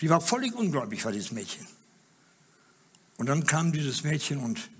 Die 0.00 0.10
war 0.10 0.20
völlig 0.20 0.54
ungläubig, 0.54 1.04
war 1.04 1.12
dieses 1.12 1.30
Mädchen. 1.30 1.66
Und 3.18 3.26
dann 3.26 3.44
kam 3.44 3.72
dieses 3.72 4.04
Mädchen 4.04 4.38
und 4.38 4.70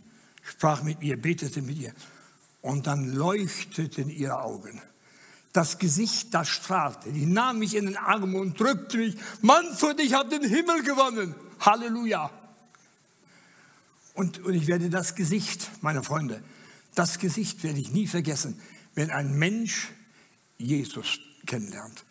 sprach 0.42 0.82
mit 0.82 1.02
ihr, 1.02 1.20
betete 1.20 1.60
mit 1.60 1.76
ihr. 1.76 1.92
Und 2.62 2.86
dann 2.86 3.12
leuchteten 3.12 4.08
ihre 4.08 4.40
Augen. 4.40 4.80
Das 5.52 5.78
Gesicht, 5.78 6.32
das 6.32 6.48
strahlte. 6.48 7.10
Die 7.12 7.26
nahm 7.26 7.58
mich 7.58 7.74
in 7.74 7.86
den 7.86 7.96
Arm 7.96 8.34
und 8.34 8.58
drückte 8.58 8.96
mich. 8.96 9.16
Manfred, 9.42 10.00
ich 10.00 10.14
habe 10.14 10.30
den 10.30 10.48
Himmel 10.48 10.82
gewonnen. 10.82 11.34
Halleluja. 11.60 12.30
Und, 14.14 14.38
und 14.44 14.54
ich 14.54 14.66
werde 14.66 14.88
das 14.88 15.14
Gesicht, 15.14 15.70
meine 15.80 16.02
Freunde, 16.02 16.42
das 16.94 17.18
Gesicht 17.18 17.62
werde 17.62 17.78
ich 17.78 17.92
nie 17.92 18.06
vergessen, 18.06 18.60
wenn 18.94 19.10
ein 19.10 19.38
Mensch 19.38 19.90
Jesus 20.58 21.20
kennenlernt 21.46 22.04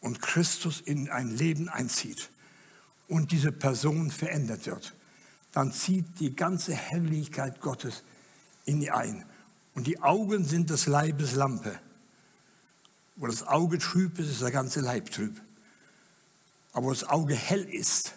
und 0.00 0.20
Christus 0.20 0.80
in 0.80 1.10
ein 1.10 1.36
Leben 1.36 1.68
einzieht 1.68 2.30
und 3.08 3.30
diese 3.32 3.52
Person 3.52 4.10
verändert 4.10 4.66
wird, 4.66 4.94
dann 5.52 5.72
zieht 5.72 6.18
die 6.18 6.34
ganze 6.34 6.74
Herrlichkeit 6.74 7.60
Gottes 7.60 8.02
in 8.64 8.80
ihr 8.80 8.96
ein. 8.96 9.24
Und 9.74 9.86
die 9.86 10.00
Augen 10.00 10.44
sind 10.44 10.70
des 10.70 10.86
Leibes 10.86 11.34
Lampe. 11.34 11.78
Wo 13.16 13.26
das 13.26 13.46
Auge 13.46 13.78
trüb 13.78 14.18
ist, 14.18 14.30
ist 14.30 14.42
der 14.42 14.50
ganze 14.50 14.80
Leib 14.80 15.10
trüb. 15.10 15.40
Aber 16.72 16.86
wo 16.86 16.90
das 16.90 17.04
Auge 17.04 17.34
hell 17.34 17.64
ist, 17.64 18.14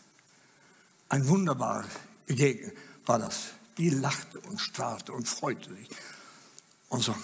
ein 1.09 1.27
wunderbarer 1.27 1.85
Begegnung 2.25 2.71
war 3.05 3.19
das. 3.19 3.49
Die 3.77 3.89
lachte 3.89 4.39
und 4.41 4.59
strahlte 4.59 5.11
und 5.11 5.27
freute 5.27 5.73
sich. 5.73 5.89
Und 6.89 7.03
so. 7.03 7.15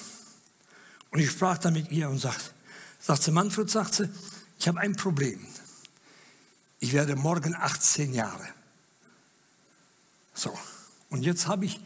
Und 1.12 1.20
ich 1.20 1.32
sprach 1.32 1.58
dann 1.58 1.74
mit 1.74 1.92
ihr 1.92 2.10
und 2.10 2.20
sagte, 2.20 2.52
sagte 3.00 3.32
Manfred, 3.32 3.70
sagte, 3.70 4.10
ich 4.60 4.68
habe 4.68 4.80
ein 4.80 4.96
Problem. 4.96 5.46
Ich 6.80 6.94
werde 6.94 7.16
morgen 7.16 7.56
18 7.56 8.14
Jahre. 8.14 8.48
So. 10.42 10.58
Und 11.12 11.22
jetzt 11.22 11.48
habe 11.48 11.66
ich 11.66 11.80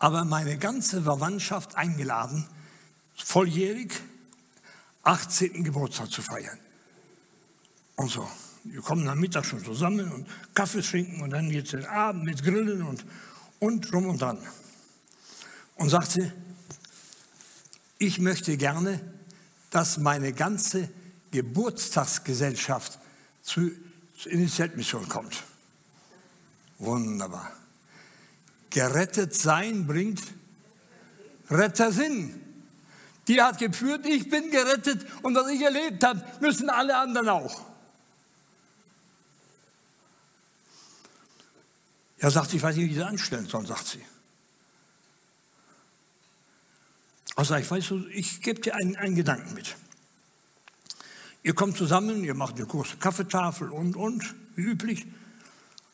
aber 0.00 0.24
meine 0.24 0.58
ganze 0.58 1.02
Verwandtschaft 1.02 1.76
eingeladen, 1.76 2.44
volljährig, 3.14 3.92
18. 5.04 5.62
Geburtstag 5.62 6.10
zu 6.10 6.20
feiern. 6.20 6.58
Und 7.94 8.10
so. 8.10 8.28
Wir 8.64 8.80
kommen 8.80 9.06
am 9.08 9.20
Mittag 9.20 9.44
schon 9.44 9.62
zusammen 9.62 10.10
und 10.10 10.26
Kaffee 10.54 10.80
trinken 10.80 11.20
und 11.20 11.30
dann 11.30 11.50
jetzt 11.50 11.74
den 11.74 11.84
Abend 11.84 12.24
mit 12.24 12.42
Grillen 12.42 12.82
und, 12.82 13.04
und 13.60 13.92
drum 13.92 14.06
und 14.06 14.22
dran. 14.22 14.38
Und 15.76 15.90
sagt 15.90 16.12
sie, 16.12 16.32
ich 17.98 18.18
möchte 18.18 18.56
gerne, 18.56 19.00
dass 19.70 19.98
meine 19.98 20.32
ganze 20.32 20.88
Geburtstagsgesellschaft 21.30 22.98
zu, 23.42 23.70
in 24.24 24.50
kommt. 25.10 25.44
Wunderbar. 26.78 27.52
Gerettet 28.74 29.32
sein 29.32 29.86
bringt 29.86 30.20
Rettersinn. 31.48 32.40
Die 33.28 33.40
hat 33.40 33.58
geführt, 33.58 34.04
ich 34.04 34.28
bin 34.28 34.50
gerettet 34.50 35.06
und 35.22 35.36
was 35.36 35.48
ich 35.48 35.62
erlebt 35.62 36.02
habe, 36.02 36.24
müssen 36.40 36.68
alle 36.68 36.96
anderen 36.96 37.28
auch. 37.28 37.62
Er 42.18 42.32
sagt, 42.32 42.52
ich 42.52 42.60
weiß 42.60 42.74
nicht, 42.74 42.86
wie 42.86 42.90
ich 42.90 42.98
das 42.98 43.06
anstellen 43.06 43.46
soll, 43.46 43.64
sagt 43.64 43.86
sie. 43.86 44.04
Also 47.36 47.54
ich 47.54 47.70
weiß, 47.70 47.92
ich 48.10 48.42
gebe 48.42 48.60
dir 48.60 48.74
einen, 48.74 48.96
einen 48.96 49.14
Gedanken 49.14 49.54
mit. 49.54 49.76
Ihr 51.44 51.54
kommt 51.54 51.76
zusammen, 51.76 52.24
ihr 52.24 52.34
macht 52.34 52.56
eine 52.56 52.66
große 52.66 52.96
Kaffeetafel 52.96 53.70
und, 53.70 53.94
und, 53.94 54.34
wie 54.56 54.62
üblich. 54.62 55.06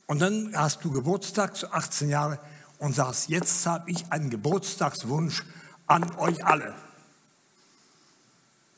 Und 0.07 0.21
dann 0.21 0.57
hast 0.57 0.83
du 0.83 0.91
Geburtstag 0.91 1.57
zu 1.57 1.71
18 1.73 2.09
Jahren 2.09 2.39
und 2.81 2.95
sagst, 2.95 3.29
jetzt 3.29 3.65
habe 3.67 3.91
ich 3.91 4.11
einen 4.11 4.31
Geburtstagswunsch 4.31 5.45
an 5.87 6.11
euch 6.17 6.45
alle. 6.45 6.75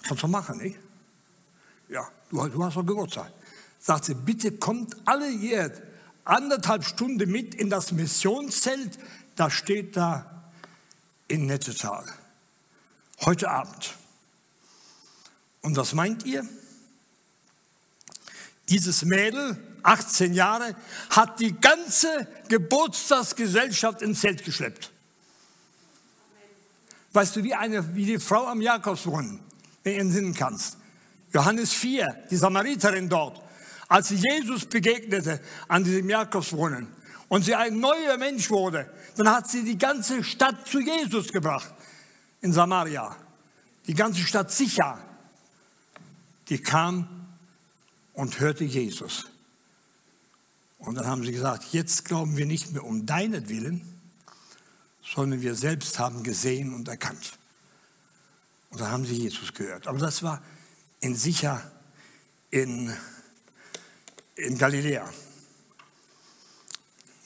Kannst 0.02 0.24
du 0.24 0.28
machen, 0.28 0.58
nicht? 0.58 0.78
Ja, 1.88 2.08
du, 2.28 2.46
du 2.48 2.64
hast 2.64 2.76
doch 2.76 2.84
Geburtstag. 2.84 3.32
Sagt 3.78 4.04
sie, 4.04 4.14
bitte 4.14 4.52
kommt 4.58 4.96
alle 5.06 5.28
hier 5.28 5.72
anderthalb 6.24 6.84
Stunden 6.84 7.30
mit 7.30 7.54
in 7.54 7.70
das 7.70 7.92
Missionszelt. 7.92 8.98
Da 9.36 9.50
steht 9.50 9.96
da 9.96 10.50
in 11.28 11.46
Nettetal. 11.46 12.04
Heute 13.20 13.50
Abend. 13.50 13.96
Und 15.60 15.76
was 15.76 15.94
meint 15.94 16.26
ihr? 16.26 16.44
Dieses 18.68 19.04
Mädel, 19.04 19.56
18 19.83 20.35
Jahre, 20.35 20.75
hat 21.11 21.40
die 21.40 21.59
ganze 21.61 22.29
Geburtstagsgesellschaft 22.49 24.03
ins 24.03 24.21
Zelt 24.21 24.45
geschleppt. 24.45 24.90
Weißt 27.12 27.37
du, 27.37 27.45
wie, 27.45 27.55
eine, 27.55 27.95
wie 27.95 28.07
die 28.07 28.18
Frau 28.18 28.47
am 28.47 28.61
Jakobsbrunnen 28.61 29.40
wenn 29.83 29.95
du 29.95 30.01
entsinnen 30.01 30.35
kannst. 30.35 30.77
Johannes 31.33 31.73
4, 31.73 32.25
die 32.31 32.37
Samariterin 32.37 33.09
dort, 33.09 33.40
als 33.88 34.09
sie 34.09 34.16
Jesus 34.16 34.64
begegnete 34.66 35.40
an 35.68 35.85
diesem 35.85 36.09
Jakobsbrunnen 36.09 36.88
und 37.29 37.45
sie 37.45 37.55
ein 37.55 37.79
neuer 37.79 38.16
Mensch 38.18 38.51
wurde, 38.51 38.90
dann 39.16 39.31
hat 39.31 39.49
sie 39.49 39.64
die 39.64 39.79
ganze 39.79 40.23
Stadt 40.25 40.66
zu 40.66 40.81
Jesus 40.81 41.33
gebracht 41.33 41.73
in 42.40 42.53
Samaria. 42.53 43.16
Die 43.87 43.95
ganze 43.95 44.21
Stadt 44.21 44.51
sicher. 44.51 44.99
Die 46.49 46.59
kam 46.59 47.27
und 48.12 48.38
hörte 48.40 48.64
Jesus. 48.64 49.27
Und 50.83 50.97
dann 50.97 51.07
haben 51.07 51.25
sie 51.25 51.33
gesagt, 51.33 51.73
jetzt 51.73 52.05
glauben 52.05 52.37
wir 52.37 52.45
nicht 52.45 52.73
mehr 52.73 52.85
um 52.85 53.07
deinetwillen, 53.07 53.83
sondern 55.03 55.40
wir 55.40 55.55
selbst 55.55 55.99
haben 55.99 56.23
gesehen 56.25 56.75
und 56.75 56.88
erkannt. 56.88 57.38
Und 58.71 58.81
da 58.81 58.90
haben 58.90 59.07
sie 59.07 59.14
Jesus 59.14 59.55
gehört. 59.55 59.87
Aber 59.87 59.99
das 59.99 60.23
war 60.23 60.42
in 61.01 61.14
sicher 61.14 61.71
in, 62.51 62.92
in 64.35 64.59
Galiläa. 64.59 65.09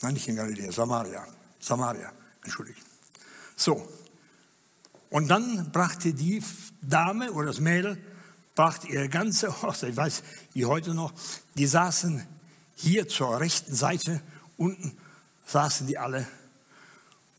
Nein, 0.02 0.14
nicht 0.14 0.28
in 0.28 0.36
Galiläa, 0.36 0.70
Samaria. 0.70 1.26
Samaria, 1.58 2.12
entschuldigt. 2.42 2.80
So. 3.56 3.88
Und 5.08 5.28
dann 5.28 5.72
brachte 5.72 6.12
die 6.12 6.42
Dame 6.82 7.32
oder 7.32 7.46
das 7.46 7.60
Mädel, 7.60 7.96
brachte 8.54 8.88
ihre 8.88 9.08
ganze 9.08 9.62
Hochzeit, 9.62 9.90
ich 9.90 9.96
weiß, 9.96 10.22
wie 10.52 10.66
heute 10.66 10.92
noch, 10.92 11.14
die 11.54 11.66
saßen 11.66 12.35
hier 12.76 13.08
zur 13.08 13.40
rechten 13.40 13.74
Seite, 13.74 14.20
unten 14.56 14.96
saßen 15.46 15.86
die 15.86 15.98
alle 15.98 16.26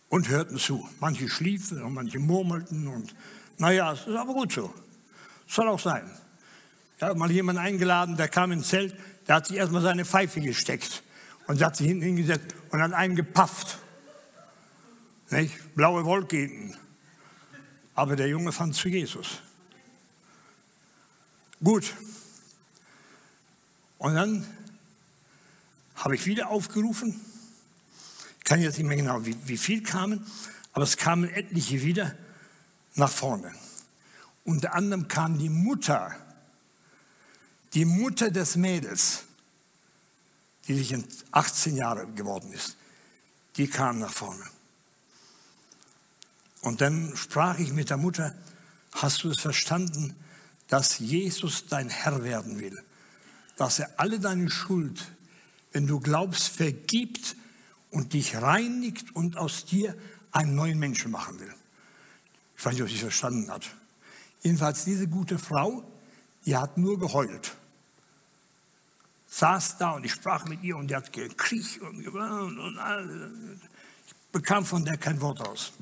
und 0.09 0.29
hörten 0.29 0.57
zu. 0.57 0.87
Manche 0.99 1.29
schliefen 1.29 1.81
und 1.81 1.93
manche 1.93 2.19
murmelten 2.19 2.87
und 2.87 3.15
naja, 3.59 3.93
es 3.93 4.01
ist 4.01 4.15
aber 4.15 4.33
gut 4.33 4.51
so. 4.51 4.73
Soll 5.47 5.67
auch 5.69 5.79
sein. 5.79 6.09
Ich 6.97 7.03
habe 7.03 7.17
mal 7.17 7.31
jemanden 7.31 7.61
eingeladen, 7.61 8.17
der 8.17 8.27
kam 8.27 8.51
ins 8.51 8.69
Zelt, 8.69 8.95
der 9.27 9.35
hat 9.35 9.47
sich 9.47 9.57
erstmal 9.57 9.81
seine 9.81 10.05
Pfeife 10.05 10.41
gesteckt 10.41 11.03
und 11.47 11.61
hat 11.61 11.75
sich 11.75 11.87
hinten 11.87 12.03
hingesetzt 12.03 12.55
und 12.71 12.81
hat 12.81 12.93
einen 12.93 13.15
gepafft. 13.15 13.77
Nicht? 15.29 15.75
Blaue 15.75 16.05
Wolke 16.05 16.37
hinten. 16.37 16.75
Aber 17.93 18.15
der 18.15 18.27
Junge 18.27 18.51
fand 18.51 18.75
zu 18.75 18.89
Jesus. 18.89 19.41
Gut. 21.63 21.93
Und 23.97 24.15
dann 24.15 24.45
habe 25.97 26.15
ich 26.15 26.25
wieder 26.25 26.49
aufgerufen. 26.49 27.19
Ich 28.37 28.43
kann 28.45 28.61
jetzt 28.61 28.77
nicht 28.77 28.87
mehr 28.87 28.97
genau, 28.97 29.25
wie, 29.25 29.35
wie 29.45 29.57
viel 29.57 29.83
kamen, 29.83 30.25
aber 30.71 30.83
es 30.83 30.95
kamen 30.95 31.29
etliche 31.29 31.83
wieder 31.83 32.15
nach 32.95 33.11
vorne. 33.11 33.53
Unter 34.45 34.73
anderem 34.73 35.07
kam 35.07 35.37
die 35.37 35.49
Mutter, 35.49 36.15
die 37.73 37.83
Mutter 37.83 38.31
des 38.31 38.55
Mädels, 38.55 39.23
die 40.67 40.75
sich 40.75 40.93
in 40.93 41.03
18 41.31 41.75
Jahre 41.75 42.07
geworden 42.07 42.53
ist, 42.53 42.77
die 43.57 43.67
kam 43.67 43.99
nach 43.99 44.13
vorne. 44.13 44.43
Und 46.61 46.81
dann 46.81 47.15
sprach 47.15 47.59
ich 47.59 47.71
mit 47.73 47.89
der 47.89 47.97
Mutter, 47.97 48.35
hast 48.93 49.23
du 49.23 49.29
es 49.29 49.39
verstanden, 49.39 50.15
dass 50.67 50.99
Jesus 50.99 51.65
dein 51.67 51.89
Herr 51.89 52.23
werden 52.23 52.59
will? 52.59 52.81
Dass 53.55 53.79
er 53.79 53.91
alle 53.97 54.19
deine 54.19 54.49
Schuld, 54.49 55.11
wenn 55.77 55.85
du 55.85 55.99
glaubst, 55.99 56.47
vergibt 56.47 57.35
und 57.91 58.13
dich 58.13 58.35
reinigt 58.35 59.15
und 59.15 59.37
aus 59.37 59.63
dir 59.65 59.95
einen 60.31 60.55
neuen 60.55 60.79
Menschen 60.79 61.11
machen 61.11 61.39
will. 61.39 61.53
Ich 62.57 62.65
weiß 62.65 62.73
nicht, 62.73 62.81
ob 62.81 62.89
sie 62.89 62.95
es 62.95 63.01
verstanden 63.01 63.51
hat. 63.51 63.69
Jedenfalls 64.41 64.85
diese 64.85 65.07
gute 65.07 65.37
Frau, 65.37 65.83
die 66.47 66.57
hat 66.57 66.79
nur 66.79 66.97
geheult. 66.97 67.55
Saß 69.27 69.77
da 69.77 69.91
und 69.91 70.03
ich 70.03 70.13
sprach 70.13 70.45
mit 70.45 70.63
ihr 70.63 70.75
und 70.77 70.87
die 70.87 70.95
hat 70.95 71.13
gekriegt 71.13 71.79
und 71.81 72.03
gewarnt 72.03 72.57
und 72.57 72.79
alles. 72.79 73.31
Ich 74.07 74.15
bekam 74.31 74.65
von 74.65 74.83
der 74.83 74.97
kein 74.97 75.21
Wort 75.21 75.47
aus. 75.47 75.73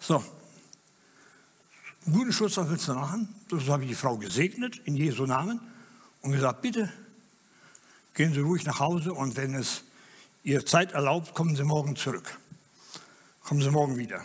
So, 0.00 0.24
einen 2.06 2.14
guten 2.14 2.32
Schluss 2.32 2.56
was 2.56 2.70
willst 2.70 2.88
du 2.88 2.94
machen? 2.94 3.28
Das 3.50 3.68
habe 3.68 3.82
ich 3.82 3.90
die 3.90 3.94
Frau 3.94 4.16
gesegnet 4.16 4.80
in 4.86 4.96
Jesu 4.96 5.26
Namen 5.26 5.60
und 6.22 6.32
gesagt, 6.32 6.62
bitte 6.62 6.90
gehen 8.16 8.34
Sie 8.34 8.40
ruhig 8.40 8.64
nach 8.64 8.80
Hause 8.80 9.12
und 9.12 9.36
wenn 9.36 9.54
es 9.54 9.84
Ihr 10.42 10.64
Zeit 10.64 10.92
erlaubt, 10.92 11.34
kommen 11.34 11.54
Sie 11.54 11.64
morgen 11.64 11.96
zurück. 11.96 12.38
Kommen 13.42 13.60
Sie 13.62 13.70
morgen 13.70 13.96
wieder. 13.96 14.24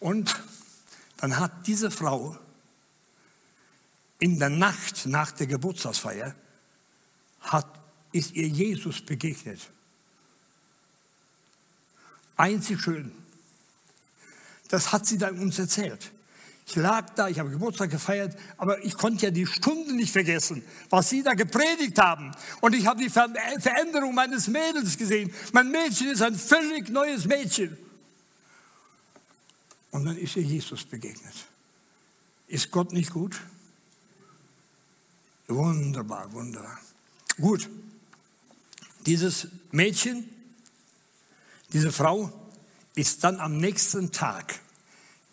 Und 0.00 0.34
dann 1.18 1.38
hat 1.38 1.66
diese 1.66 1.90
Frau 1.90 2.36
in 4.18 4.38
der 4.38 4.48
Nacht 4.48 5.06
nach 5.06 5.32
der 5.32 5.46
Geburtstagsfeier 5.46 6.34
hat, 7.40 7.68
ist 8.12 8.32
ihr 8.32 8.48
Jesus 8.48 9.02
begegnet. 9.02 9.60
Einzig 12.36 12.80
schön. 12.80 13.12
Das 14.68 14.92
hat 14.92 15.06
sie 15.06 15.18
dann 15.18 15.38
uns 15.38 15.58
erzählt. 15.58 16.10
Ich 16.66 16.76
lag 16.76 17.10
da, 17.10 17.28
ich 17.28 17.38
habe 17.38 17.50
Geburtstag 17.50 17.90
gefeiert, 17.90 18.36
aber 18.56 18.82
ich 18.84 18.96
konnte 18.96 19.26
ja 19.26 19.30
die 19.30 19.46
Stunden 19.46 19.96
nicht 19.96 20.12
vergessen, 20.12 20.64
was 20.88 21.10
Sie 21.10 21.22
da 21.22 21.34
gepredigt 21.34 21.98
haben. 21.98 22.32
Und 22.60 22.74
ich 22.74 22.86
habe 22.86 23.02
die 23.02 23.10
Veränderung 23.10 24.14
meines 24.14 24.48
Mädels 24.48 24.96
gesehen. 24.96 25.32
Mein 25.52 25.70
Mädchen 25.70 26.08
ist 26.08 26.22
ein 26.22 26.34
völlig 26.34 26.88
neues 26.88 27.26
Mädchen. 27.26 27.76
Und 29.90 30.06
dann 30.06 30.16
ist 30.16 30.36
ihr 30.36 30.42
Jesus 30.42 30.84
begegnet. 30.84 31.34
Ist 32.48 32.70
Gott 32.70 32.92
nicht 32.92 33.12
gut? 33.12 33.40
Wunderbar, 35.46 36.32
wunderbar. 36.32 36.80
Gut. 37.38 37.68
Dieses 39.06 39.48
Mädchen, 39.70 40.28
diese 41.72 41.92
Frau 41.92 42.32
ist 42.94 43.22
dann 43.22 43.38
am 43.38 43.58
nächsten 43.58 44.12
Tag 44.12 44.60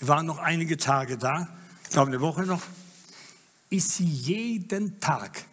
wir 0.02 0.08
waren 0.08 0.26
noch 0.26 0.40
einige 0.40 0.78
Tage 0.78 1.16
da, 1.16 1.48
ich 1.84 1.92
glaube 1.92 2.10
eine 2.10 2.22
Woche 2.22 2.42
noch, 2.42 2.64
ist 3.70 3.98
sie 3.98 4.04
jeden 4.04 5.00
Tag 5.00 5.46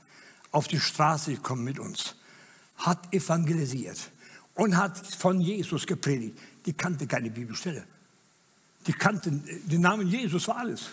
auf 0.52 0.68
die 0.68 0.80
Straße 0.80 1.34
gekommen 1.34 1.64
mit 1.64 1.78
uns, 1.78 2.16
hat 2.78 3.12
evangelisiert 3.12 4.11
und 4.54 4.74
hat 4.78 4.96
von 4.96 5.42
Jesus 5.42 5.87
gepredigt. 5.87 6.38
Die 6.64 6.72
kannte 6.72 7.06
keine 7.06 7.28
Bibelstelle. 7.28 7.84
Die 8.87 8.94
kannte 8.94 9.30
den 9.32 9.82
Namen 9.82 10.08
Jesus 10.08 10.48
war 10.48 10.56
alles. 10.56 10.87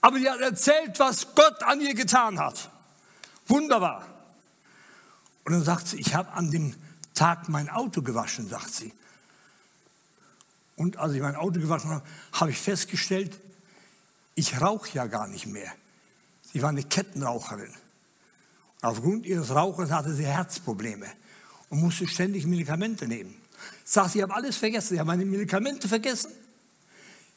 Aber 0.00 0.18
die 0.18 0.30
hat 0.30 0.40
erzählt, 0.40 0.98
was 0.98 1.34
Gott 1.34 1.62
an 1.62 1.82
ihr 1.82 1.94
getan 1.94 2.38
hat. 2.38 2.70
Wunderbar. 3.48 4.06
Und 5.44 5.52
dann 5.52 5.62
sagt 5.62 5.88
sie, 5.88 5.98
ich 5.98 6.14
habe 6.14 6.32
an 6.32 6.50
dem 6.50 6.74
Tag 7.12 7.50
mein 7.50 7.68
Auto 7.68 8.00
gewaschen, 8.00 8.48
sagt 8.48 8.72
sie. 8.72 8.94
Und 10.80 10.96
als 10.96 11.12
ich 11.12 11.20
mein 11.20 11.36
Auto 11.36 11.60
gewaschen 11.60 11.90
habe, 11.90 12.02
habe 12.32 12.52
ich 12.52 12.58
festgestellt, 12.58 13.38
ich 14.34 14.62
rauche 14.62 14.88
ja 14.94 15.04
gar 15.08 15.28
nicht 15.28 15.44
mehr. 15.44 15.70
Sie 16.54 16.62
war 16.62 16.70
eine 16.70 16.82
Kettenraucherin. 16.82 17.70
Aufgrund 18.80 19.26
ihres 19.26 19.54
Rauchens 19.54 19.90
hatte 19.90 20.14
sie 20.14 20.24
Herzprobleme 20.24 21.04
und 21.68 21.82
musste 21.82 22.08
ständig 22.08 22.46
Medikamente 22.46 23.06
nehmen. 23.06 23.34
Sagt, 23.84 24.14
ich 24.14 24.22
habe 24.22 24.34
alles 24.34 24.56
vergessen. 24.56 24.94
Ich 24.94 25.00
habe 25.00 25.08
meine 25.08 25.26
Medikamente 25.26 25.86
vergessen. 25.86 26.32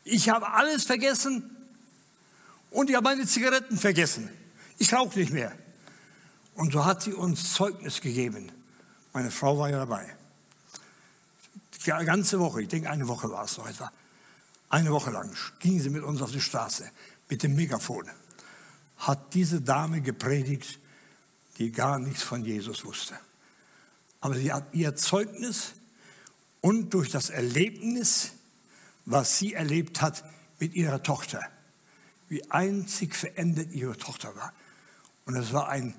Ich 0.05 0.29
habe 0.29 0.49
alles 0.49 0.85
vergessen 0.85 1.53
und 2.71 2.89
ich 2.89 2.95
habe 2.95 3.03
meine 3.03 3.27
Zigaretten 3.27 3.77
vergessen. 3.77 4.29
Ich 4.77 4.93
rauche 4.93 5.19
nicht 5.19 5.33
mehr. 5.33 5.51
Und 6.55 6.71
so 6.71 6.85
hat 6.85 7.01
sie 7.01 7.11
uns 7.11 7.53
Zeugnis 7.53 7.99
gegeben. 7.99 8.53
Meine 9.11 9.31
Frau 9.31 9.57
war 9.59 9.69
ja 9.69 9.79
dabei 9.79 10.15
die 11.85 12.05
ganze 12.05 12.39
Woche, 12.39 12.61
ich 12.61 12.67
denke 12.67 12.89
eine 12.89 13.07
Woche 13.07 13.29
war 13.29 13.45
es 13.45 13.57
noch 13.57 13.67
etwa, 13.67 13.91
eine 14.69 14.91
Woche 14.91 15.11
lang 15.11 15.31
ging 15.59 15.79
sie 15.79 15.89
mit 15.89 16.03
uns 16.03 16.21
auf 16.21 16.31
die 16.31 16.41
Straße 16.41 16.89
mit 17.29 17.43
dem 17.43 17.55
Megafon. 17.55 18.09
Hat 18.97 19.33
diese 19.33 19.61
Dame 19.61 20.01
gepredigt, 20.01 20.79
die 21.57 21.71
gar 21.71 21.99
nichts 21.99 22.23
von 22.23 22.43
Jesus 22.43 22.83
wusste. 22.85 23.15
Aber 24.21 24.35
sie 24.35 24.51
hat 24.51 24.65
ihr 24.73 24.95
Zeugnis 24.95 25.73
und 26.61 26.93
durch 26.93 27.09
das 27.09 27.29
Erlebnis, 27.29 28.33
was 29.05 29.37
sie 29.37 29.53
erlebt 29.53 30.01
hat 30.01 30.23
mit 30.59 30.73
ihrer 30.75 31.03
Tochter, 31.03 31.41
wie 32.29 32.49
einzig 32.49 33.15
verändert 33.15 33.71
ihre 33.71 33.97
Tochter 33.97 34.35
war. 34.35 34.53
Und 35.25 35.35
es 35.35 35.53
war 35.53 35.69
ein 35.69 35.93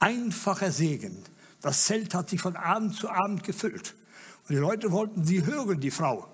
einfacher 0.00 0.72
Segen. 0.72 1.22
Das 1.60 1.84
Zelt 1.84 2.14
hat 2.14 2.28
sich 2.28 2.40
von 2.40 2.56
Abend 2.56 2.96
zu 2.96 3.08
Abend 3.08 3.44
gefüllt. 3.44 3.94
Und 4.48 4.54
die 4.54 4.60
Leute 4.60 4.90
wollten 4.92 5.24
sie 5.24 5.44
hören, 5.44 5.80
die 5.80 5.90
Frau, 5.90 6.28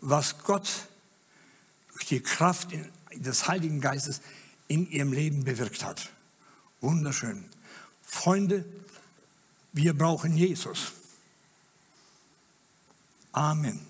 was 0.00 0.38
Gott 0.38 0.68
durch 1.92 2.06
die 2.06 2.20
Kraft 2.20 2.70
des 3.14 3.48
Heiligen 3.48 3.80
Geistes 3.80 4.20
in 4.68 4.90
ihrem 4.90 5.12
Leben 5.12 5.44
bewirkt 5.44 5.84
hat. 5.84 6.10
Wunderschön. 6.80 7.44
Freunde, 8.02 8.64
wir 9.72 9.94
brauchen 9.94 10.36
Jesus. 10.36 10.92
Amen. 13.32 13.80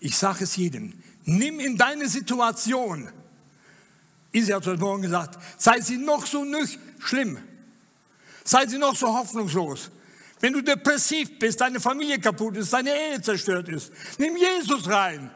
Ich 0.00 0.16
sage 0.16 0.44
es 0.44 0.56
jedem, 0.56 0.92
nimm 1.24 1.60
in 1.60 1.76
deine 1.76 2.08
Situation, 2.08 3.10
Isi 4.32 4.52
hat 4.52 4.66
heute 4.66 4.80
Morgen 4.80 5.02
gesagt, 5.02 5.38
sei 5.56 5.80
sie 5.80 5.96
noch 5.96 6.26
so 6.26 6.44
nicht 6.44 6.78
schlimm, 6.98 7.38
sei 8.44 8.66
sie 8.66 8.78
noch 8.78 8.96
so 8.96 9.06
hoffnungslos, 9.06 9.90
wenn 10.44 10.52
du 10.52 10.62
depressiv 10.62 11.38
bist, 11.38 11.58
deine 11.62 11.80
Familie 11.80 12.20
kaputt 12.20 12.58
ist, 12.58 12.70
deine 12.70 12.90
Ehe 12.90 13.22
zerstört 13.22 13.66
ist, 13.70 13.90
nimm 14.18 14.36
Jesus 14.36 14.86
rein. 14.90 15.30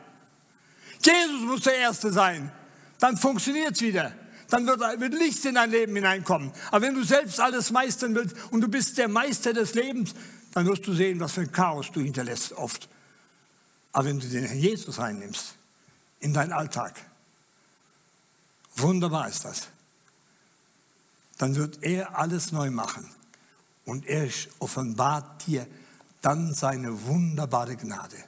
Jesus 1.00 1.40
muss 1.46 1.62
der 1.62 1.76
Erste 1.76 2.12
sein. 2.12 2.52
Dann 2.98 3.16
funktioniert 3.16 3.72
es 3.72 3.80
wieder. 3.80 4.12
Dann 4.50 4.66
wird, 4.66 4.80
wird 4.80 5.14
Licht 5.14 5.42
in 5.46 5.54
dein 5.54 5.70
Leben 5.70 5.94
hineinkommen. 5.94 6.52
Aber 6.70 6.82
wenn 6.82 6.94
du 6.94 7.02
selbst 7.04 7.40
alles 7.40 7.70
meistern 7.70 8.14
willst 8.14 8.36
und 8.50 8.60
du 8.60 8.68
bist 8.68 8.98
der 8.98 9.08
Meister 9.08 9.54
des 9.54 9.72
Lebens, 9.72 10.12
dann 10.52 10.66
wirst 10.66 10.86
du 10.86 10.92
sehen, 10.92 11.18
was 11.20 11.32
für 11.32 11.40
ein 11.40 11.52
Chaos 11.52 11.90
du 11.90 12.02
hinterlässt 12.02 12.52
oft. 12.52 12.90
Aber 13.92 14.08
wenn 14.08 14.20
du 14.20 14.28
den 14.28 14.44
Herrn 14.44 14.58
Jesus 14.58 14.98
reinnimmst 14.98 15.54
in 16.20 16.34
deinen 16.34 16.52
Alltag, 16.52 17.00
wunderbar 18.76 19.26
ist 19.30 19.46
das, 19.46 19.68
dann 21.38 21.56
wird 21.56 21.82
er 21.82 22.18
alles 22.18 22.52
neu 22.52 22.70
machen 22.70 23.08
und 23.88 24.06
er 24.06 24.28
offenbart 24.58 25.46
dir 25.46 25.66
dann 26.20 26.52
seine 26.52 27.06
wunderbare 27.06 27.74
Gnade. 27.74 28.22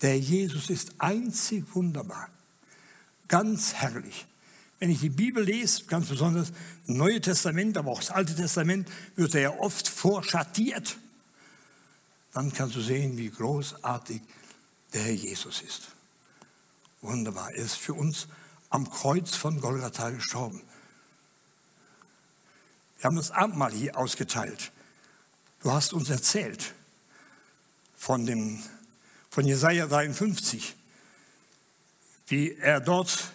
Der 0.00 0.18
Jesus 0.18 0.70
ist 0.70 0.92
einzig 0.98 1.64
wunderbar, 1.74 2.30
ganz 3.28 3.74
herrlich. 3.74 4.26
Wenn 4.78 4.90
ich 4.90 5.00
die 5.00 5.10
Bibel 5.10 5.44
lese, 5.44 5.84
ganz 5.84 6.08
besonders 6.08 6.48
das 6.48 6.96
Neue 6.96 7.20
Testament, 7.20 7.76
aber 7.76 7.90
auch 7.90 8.00
das 8.00 8.10
Alte 8.10 8.34
Testament, 8.34 8.88
wird 9.16 9.34
er 9.34 9.40
ja 9.42 9.58
oft 9.58 9.86
vorschattiert. 9.86 10.96
Dann 12.32 12.52
kannst 12.52 12.76
du 12.76 12.80
sehen, 12.80 13.18
wie 13.18 13.30
großartig 13.30 14.22
der 14.94 15.02
Herr 15.02 15.12
Jesus 15.12 15.60
ist. 15.60 15.88
Wunderbar. 17.02 17.50
Er 17.52 17.64
ist 17.64 17.76
für 17.76 17.94
uns 17.94 18.28
am 18.70 18.90
Kreuz 18.90 19.34
von 19.34 19.60
Golgatha 19.60 20.10
gestorben. 20.10 20.62
Wir 22.98 23.04
haben 23.04 23.16
das 23.16 23.30
Abendmahl 23.30 23.72
hier 23.72 23.96
ausgeteilt. 23.98 24.72
Du 25.66 25.72
hast 25.72 25.92
uns 25.94 26.10
erzählt 26.10 26.74
von, 27.96 28.24
dem, 28.24 28.62
von 29.30 29.44
Jesaja 29.44 29.88
53, 29.88 30.76
wie 32.28 32.52
er 32.52 32.78
dort 32.78 33.32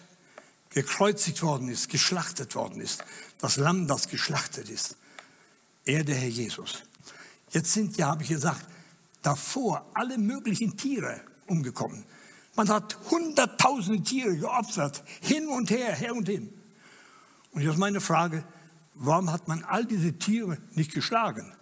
gekreuzigt 0.70 1.42
worden 1.42 1.68
ist, 1.68 1.90
geschlachtet 1.90 2.54
worden 2.54 2.80
ist. 2.80 3.04
Das 3.38 3.58
Lamm, 3.58 3.86
das 3.86 4.08
geschlachtet 4.08 4.70
ist. 4.70 4.96
Er, 5.84 6.04
der 6.04 6.14
Herr 6.14 6.30
Jesus. 6.30 6.84
Jetzt 7.50 7.74
sind 7.74 7.98
ja, 7.98 8.06
habe 8.06 8.22
ich 8.22 8.30
gesagt, 8.30 8.64
davor 9.20 9.84
alle 9.92 10.16
möglichen 10.16 10.74
Tiere 10.74 11.20
umgekommen. 11.48 12.02
Man 12.56 12.70
hat 12.70 12.96
hunderttausende 13.10 14.02
Tiere 14.04 14.38
geopfert, 14.38 15.04
hin 15.20 15.48
und 15.48 15.68
her, 15.68 15.94
her 15.94 16.14
und 16.14 16.30
hin. 16.30 16.50
Und 17.50 17.60
jetzt 17.60 17.76
meine 17.76 18.00
Frage, 18.00 18.42
warum 18.94 19.30
hat 19.30 19.48
man 19.48 19.64
all 19.64 19.84
diese 19.84 20.14
Tiere 20.14 20.56
nicht 20.70 20.94
geschlagen 20.94 21.52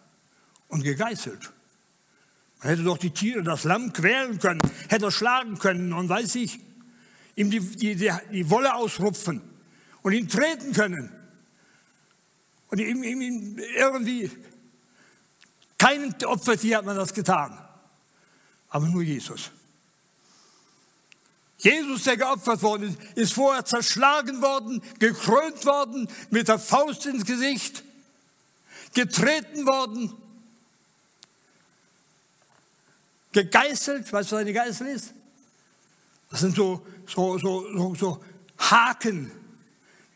und 0.70 0.82
gegeißelt? 0.82 1.52
Man 2.60 2.68
hätte 2.68 2.82
doch 2.82 2.98
die 2.98 3.10
Tiere, 3.10 3.42
das 3.42 3.64
Lamm 3.64 3.92
quälen 3.92 4.38
können, 4.38 4.60
hätte 4.88 5.10
schlagen 5.10 5.58
können 5.58 5.92
und 5.92 6.08
weiß 6.08 6.34
ich, 6.36 6.60
ihm 7.36 7.50
die, 7.50 7.60
die, 7.60 7.96
die, 7.96 8.12
die 8.32 8.50
Wolle 8.50 8.74
ausrupfen 8.74 9.40
und 10.02 10.12
ihn 10.12 10.28
treten 10.28 10.72
können. 10.72 11.10
Und 12.68 12.78
ihm, 12.78 13.02
ihm, 13.02 13.20
ihm 13.20 13.58
irgendwie, 13.58 14.30
keinem 15.78 16.14
Opfertier 16.26 16.78
hat 16.78 16.84
man 16.84 16.96
das 16.96 17.14
getan, 17.14 17.58
aber 18.68 18.86
nur 18.86 19.02
Jesus. 19.02 19.50
Jesus, 21.58 22.04
der 22.04 22.16
geopfert 22.16 22.62
worden 22.62 22.88
ist, 22.88 23.16
ist 23.16 23.32
vorher 23.32 23.64
zerschlagen 23.64 24.40
worden, 24.40 24.82
gekrönt 24.98 25.64
worden, 25.66 26.08
mit 26.30 26.48
der 26.48 26.58
Faust 26.58 27.06
ins 27.06 27.24
Gesicht, 27.24 27.84
getreten 28.94 29.66
worden, 29.66 30.12
gegeißelt. 33.32 34.12
Weißt 34.12 34.30
du, 34.30 34.36
was 34.36 34.40
eine 34.40 34.52
Geißel 34.52 34.86
ist? 34.88 35.14
Das 36.30 36.40
sind 36.40 36.54
so, 36.54 36.86
so, 37.06 37.38
so, 37.38 37.66
so, 37.76 37.94
so 37.94 38.24
Haken, 38.58 39.32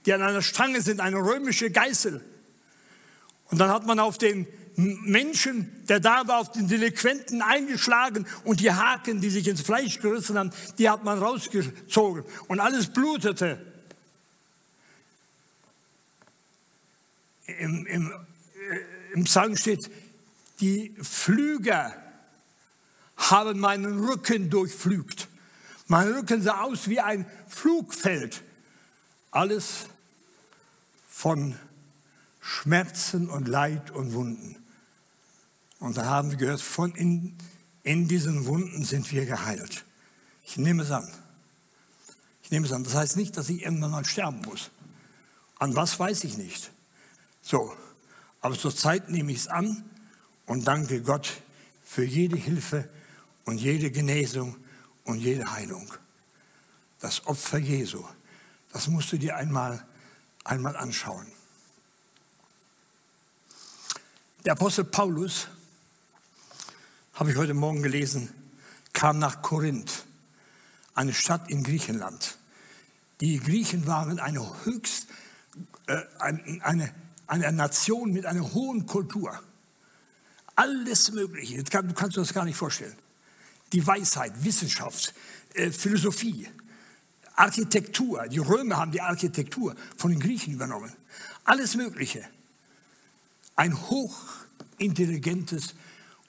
die 0.07 0.13
an 0.13 0.23
einer 0.23 0.43
Stange 0.43 0.81
sind, 0.81 1.01
eine 1.01 1.17
römische 1.17 1.71
Geißel. 1.71 2.25
Und 3.51 3.59
dann 3.59 3.71
hat 3.71 3.87
man 3.87 3.99
auf 3.99 4.19
den 4.19 4.47
Menschen, 4.77 5.85
der 5.87 6.01
da 6.01 6.27
war, 6.27 6.41
auf 6.41 6.53
den 6.53 6.67
Delinquenten 6.67 7.43
eingeschlagen 7.43 8.27
und 8.45 8.61
die 8.61 8.73
Haken, 8.73 9.21
die 9.21 9.31
sich 9.31 9.47
ins 9.47 9.61
Fleisch 9.61 10.01
gerissen 10.01 10.37
haben, 10.37 10.51
die 10.79 10.91
hat 10.91 11.05
man 11.05 11.19
rausgezogen 11.19 12.25
und 12.49 12.61
alles 12.61 12.89
blutete. 12.89 13.65
Im, 17.47 17.87
im, 17.87 18.11
äh, 18.11 19.15
im 19.15 19.25
Psalm 19.25 19.57
steht, 19.57 19.91
die 20.61 20.95
Flüger 21.01 21.95
haben 23.17 23.59
meinen 23.59 24.05
Rücken 24.05 24.51
durchflügt. 24.51 25.29
Mein 25.87 26.13
Rücken 26.13 26.43
sah 26.43 26.63
aus 26.63 26.89
wie 26.89 27.01
ein 27.01 27.27
Flugfeld. 27.47 28.43
Alles 29.31 29.87
von 31.09 31.57
Schmerzen 32.41 33.29
und 33.29 33.49
Leid 33.49 33.91
und 33.91 34.13
Wunden. 34.15 34.57
Und 35.79 35.97
da 35.97 36.07
haben 36.07 36.31
wir 36.31 36.39
gehört, 36.39 36.61
von 36.61 36.95
in, 36.95 37.37
in 37.83 38.09
diesen 38.09 38.47
Wunden 38.47 38.85
sind 38.85 39.11
wir 39.13 39.27
geheilt. 39.27 39.85
Ich 40.45 40.57
nehme 40.57 40.83
es 40.83 40.91
an. 40.91 41.11
Ich 42.43 42.51
nehme 42.51 42.67
es 42.67 42.73
an. 42.73 42.85
Das 42.85 42.95
heißt 42.95 43.17
nicht, 43.17 43.37
dass 43.37 43.49
ich 43.49 43.63
irgendwann 43.63 43.91
mal 43.91 44.05
sterben 44.05 44.43
muss. 44.43 44.71
An 45.59 45.77
was 45.77 45.99
weiß 45.99 46.25
ich 46.25 46.37
nicht. 46.37 46.71
So, 47.43 47.75
aber 48.41 48.59
zurzeit 48.59 49.11
nehme 49.11 49.33
ich 49.33 49.39
es 49.39 49.49
an 49.49 49.85
und 50.47 50.67
danke 50.67 51.03
Gott 51.03 51.43
für 51.83 52.05
jede 52.05 52.37
Hilfe 52.37 52.89
und 53.45 53.59
jede 53.59 53.91
Genesung 53.91 54.57
und 55.05 55.19
jede 55.19 55.51
Heilung. 55.51 55.93
Das 57.01 57.27
Opfer 57.27 57.59
Jesu, 57.59 58.05
das 58.73 58.89
musst 58.89 59.13
du 59.13 59.19
dir 59.19 59.37
einmal, 59.37 59.87
einmal 60.45 60.77
anschauen. 60.77 61.27
Der 64.45 64.53
Apostel 64.53 64.85
Paulus 64.85 65.49
habe 67.15 67.31
ich 67.31 67.37
heute 67.37 67.55
Morgen 67.55 67.83
gelesen, 67.83 68.33
kam 68.93 69.19
nach 69.19 69.43
Korinth, 69.43 70.05
eine 70.95 71.13
Stadt 71.13 71.51
in 71.51 71.63
Griechenland. 71.63 72.39
Die 73.21 73.39
Griechen 73.39 73.87
waren 73.87 74.19
eine 74.19 74.65
höchst, 74.65 75.07
äh, 75.87 76.03
eine, 76.19 76.95
eine 77.27 77.53
Nation 77.53 78.13
mit 78.13 78.27
einer 78.27 78.53
hohen 78.53 78.87
Kultur. 78.87 79.41
Alles 80.57 81.13
Mögliche, 81.13 81.63
du 81.63 81.95
kannst 81.95 82.17
dir 82.17 82.21
das 82.21 82.35
gar 82.35 82.45
nicht 82.45 82.57
vorstellen. 82.57 82.97
Die 83.75 83.87
Weisheit, 83.87 84.33
Wissenschaft, 84.45 85.13
äh, 85.55 85.71
Philosophie, 85.71 86.49
Architektur. 87.35 88.29
Die 88.29 88.39
Römer 88.39 88.77
haben 88.77 88.93
die 88.93 89.01
Architektur 89.01 89.75
von 89.97 90.13
den 90.13 90.21
Griechen 90.21 90.55
übernommen. 90.55 90.93
Alles 91.43 91.75
Mögliche. 91.75 92.25
Ein 93.57 93.77
hochintelligentes 93.91 95.75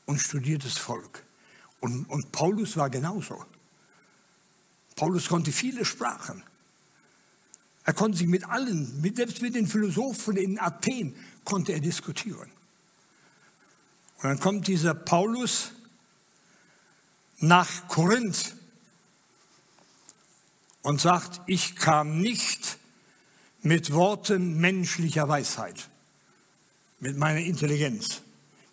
und 0.06 0.20
studiertes 0.20 0.78
Volk. 0.80 1.24
Und, 1.80 2.06
und 2.10 2.32
Paulus 2.32 2.78
war 2.78 2.90
genauso. 2.90 3.46
Paulus 4.96 5.28
konnte 5.28 5.52
viele 5.52 5.86
Sprachen. 5.86 6.42
Er 7.84 7.94
konnte 7.94 8.18
sich 8.18 8.28
mit 8.28 8.44
allen, 8.50 9.00
mit, 9.02 9.18
selbst 9.18 9.44
mit 9.44 9.54
den 9.54 9.68
Philosophen 9.68 10.38
in 10.38 10.60
Athen, 10.60 11.16
konnte 11.44 11.74
er 11.74 11.80
diskutieren. 11.80 12.50
Und 14.18 14.24
dann 14.24 14.40
kommt 14.40 14.68
dieser 14.68 14.96
Paulus 14.96 15.74
nach 17.40 17.88
Korinth 17.88 18.56
und 20.82 21.02
sagt, 21.02 21.42
ich 21.48 21.76
kam 21.76 22.20
nicht 22.20 22.78
mit 23.62 23.92
Worten 23.92 24.60
menschlicher 24.60 25.28
Weisheit, 25.28 25.90
mit 27.00 27.18
meiner 27.18 27.40
Intelligenz, 27.40 28.22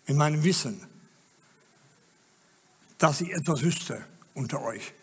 mit 0.05 0.15
meinem 0.17 0.43
Wissen, 0.43 0.87
dass 2.99 3.21
ich 3.21 3.31
etwas 3.31 3.63
wüsste 3.63 4.05
unter 4.33 4.61
euch. 4.61 4.93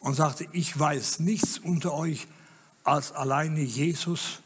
Und 0.00 0.14
sagte, 0.14 0.48
ich 0.52 0.78
weiß 0.78 1.20
nichts 1.20 1.58
unter 1.58 1.92
euch 1.92 2.26
als 2.84 3.12
alleine 3.12 3.60
Jesus 3.60 4.40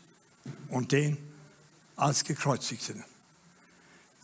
und 0.68 0.92
den 0.92 1.18
als 1.96 2.24
gekreuzigten. 2.24 3.04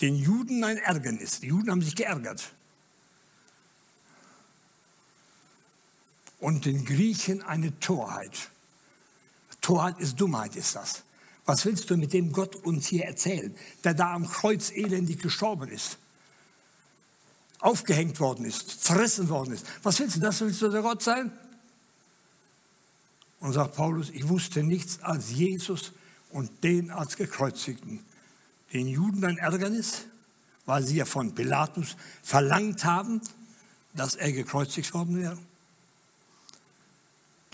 Den 0.01 0.16
Juden 0.16 0.64
ein 0.64 0.79
Ärgernis. 0.79 1.40
Die 1.40 1.49
Juden 1.49 1.71
haben 1.71 1.83
sich 1.83 1.95
geärgert. 1.95 2.53
Und 6.38 6.66
den 6.66 6.85
Griechen 6.85 7.42
eine 7.42 7.79
Torheit. 7.81 8.51
Torheit 9.61 9.99
ist 9.99 10.20
Dummheit, 10.20 10.55
ist 10.57 10.77
das. 10.77 11.03
Was 11.44 11.64
willst 11.64 11.88
du 11.90 11.96
mit 11.96 12.12
dem 12.12 12.33
Gott 12.33 12.57
uns 12.57 12.88
hier 12.88 13.05
erzählen, 13.05 13.55
der 13.85 13.94
da 13.94 14.12
am 14.14 14.29
Kreuz 14.29 14.70
elendig 14.70 15.20
gestorben 15.20 15.68
ist? 15.68 15.99
aufgehängt 17.59 18.20
worden 18.20 18.44
ist, 18.44 18.85
zerrissen 18.85 19.29
worden 19.29 19.55
ist. 19.55 19.66
Was 19.83 19.99
willst 19.99 20.16
du, 20.16 20.20
das 20.20 20.40
willst 20.40 20.62
du 20.62 20.68
der 20.68 20.83
Gott 20.83 21.03
sein? 21.03 21.33
Und 23.40 23.53
sagt 23.53 23.75
Paulus, 23.77 24.11
ich 24.11 24.29
wusste 24.29 24.62
nichts 24.62 25.03
als 25.03 25.31
Jesus 25.31 25.92
und 26.31 26.64
den 26.64 26.90
als 26.90 27.16
gekreuzigten. 27.16 28.05
Den 28.72 28.88
Juden 28.88 29.25
ein 29.25 29.38
Ärgernis, 29.38 30.07
weil 30.64 30.85
sie 30.85 30.96
ja 30.96 31.05
von 31.05 31.35
Pilatus 31.35 31.96
verlangt 32.22 32.85
haben, 32.85 33.20
dass 33.94 34.14
er 34.14 34.33
gekreuzigt 34.33 34.92
worden 34.94 35.16
wäre. 35.16 35.38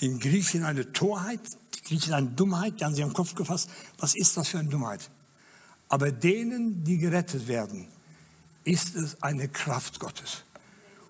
Den 0.03 0.19
Griechen 0.19 0.65
eine 0.65 0.93
Torheit, 0.93 1.41
die 1.77 1.83
Griechen 1.83 2.13
eine 2.13 2.27
Dummheit, 2.27 2.81
die 2.81 2.85
haben 2.85 2.95
sie 2.95 3.05
am 3.05 3.13
Kopf 3.13 3.35
gefasst. 3.35 3.71
Was 3.99 4.15
ist 4.15 4.37
das 4.37 4.49
für 4.49 4.59
eine 4.59 4.69
Dummheit? 4.69 5.09
Aber 5.89 6.11
denen, 6.11 6.85
die 6.85 6.99
gerettet 6.99 7.47
werden, 7.49 7.87
ist 8.65 8.97
es 8.97 9.23
eine 9.23 9.49
Kraft 9.49 10.01
Gottes. 10.01 10.43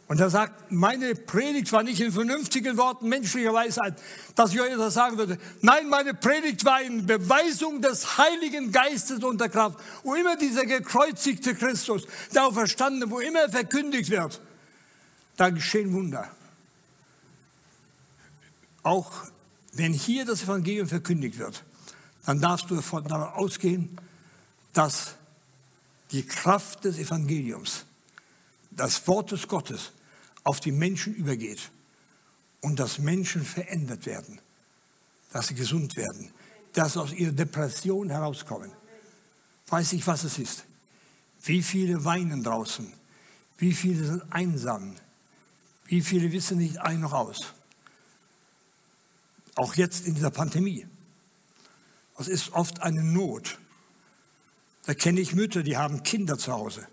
Und 0.09 0.20
er 0.20 0.28
sagt, 0.28 0.70
meine 0.70 1.14
Predigt 1.14 1.72
war 1.72 1.83
nicht 1.83 2.00
in 2.00 2.12
vernünftigen 2.12 2.76
Worten 2.76 3.09
menschlicher 3.09 3.55
Weisheit, 3.55 3.94
dass 4.35 4.52
ich 4.52 4.61
euch 4.61 4.76
das 4.76 4.92
sagen 4.92 5.16
würde. 5.16 5.38
Nein, 5.62 5.88
meine 5.88 6.12
Predigt 6.12 6.66
war 6.66 6.83
in 6.83 7.07
Beweisung 7.07 7.81
des 7.81 8.18
Heiligen 8.18 8.72
Geistes 8.72 9.24
und 9.24 9.40
der 9.40 9.48
Kraft. 9.48 9.78
Wo 10.02 10.14
immer 10.14 10.37
dieser 10.37 10.66
gekreuzigte 10.66 11.55
Christus, 11.55 12.02
der 12.35 12.44
auferstandene, 12.44 13.11
wo 13.11 13.20
immer 13.20 13.40
er 13.40 13.50
verkündigt 13.50 14.11
wird, 14.11 14.38
da 15.38 15.48
geschehen 15.48 15.94
Wunder. 15.94 16.31
Auch 18.82 19.12
wenn 19.72 19.92
hier 19.92 20.24
das 20.24 20.42
Evangelium 20.42 20.88
verkündigt 20.88 21.38
wird, 21.38 21.64
dann 22.26 22.40
darfst 22.40 22.70
du 22.70 22.76
davon 22.76 23.10
ausgehen, 23.10 23.98
dass 24.72 25.14
die 26.10 26.24
Kraft 26.26 26.84
des 26.84 26.98
Evangeliums, 26.98 27.84
das 28.70 29.06
Wort 29.08 29.32
des 29.32 29.48
Gottes 29.48 29.92
auf 30.44 30.60
die 30.60 30.72
Menschen 30.72 31.14
übergeht 31.14 31.70
und 32.60 32.78
dass 32.78 32.98
Menschen 32.98 33.44
verändert 33.44 34.06
werden, 34.06 34.40
dass 35.32 35.48
sie 35.48 35.54
gesund 35.54 35.96
werden, 35.96 36.30
dass 36.72 36.94
sie 36.94 37.00
aus 37.00 37.12
ihrer 37.12 37.32
Depression 37.32 38.10
herauskommen. 38.10 38.70
weiß 39.68 39.94
ich, 39.94 40.06
was 40.06 40.24
es 40.24 40.38
ist. 40.38 40.64
Wie 41.44 41.62
viele 41.62 42.04
weinen 42.04 42.42
draußen? 42.42 42.92
Wie 43.58 43.72
viele 43.72 44.04
sind 44.04 44.22
einsam? 44.32 44.94
Wie 45.86 46.02
viele 46.02 46.30
wissen 46.30 46.58
nicht 46.58 46.78
ein 46.78 47.00
noch 47.00 47.12
aus? 47.12 47.54
Auch 49.54 49.74
jetzt 49.74 50.06
in 50.06 50.14
dieser 50.14 50.30
Pandemie. 50.30 50.86
Das 52.16 52.28
ist 52.28 52.52
oft 52.52 52.80
eine 52.82 53.02
Not. 53.02 53.58
Da 54.86 54.94
kenne 54.94 55.20
ich 55.20 55.34
Mütter, 55.34 55.62
die 55.62 55.76
haben 55.76 56.02
Kinder 56.02 56.38
zu 56.38 56.52
Hause. 56.52 56.86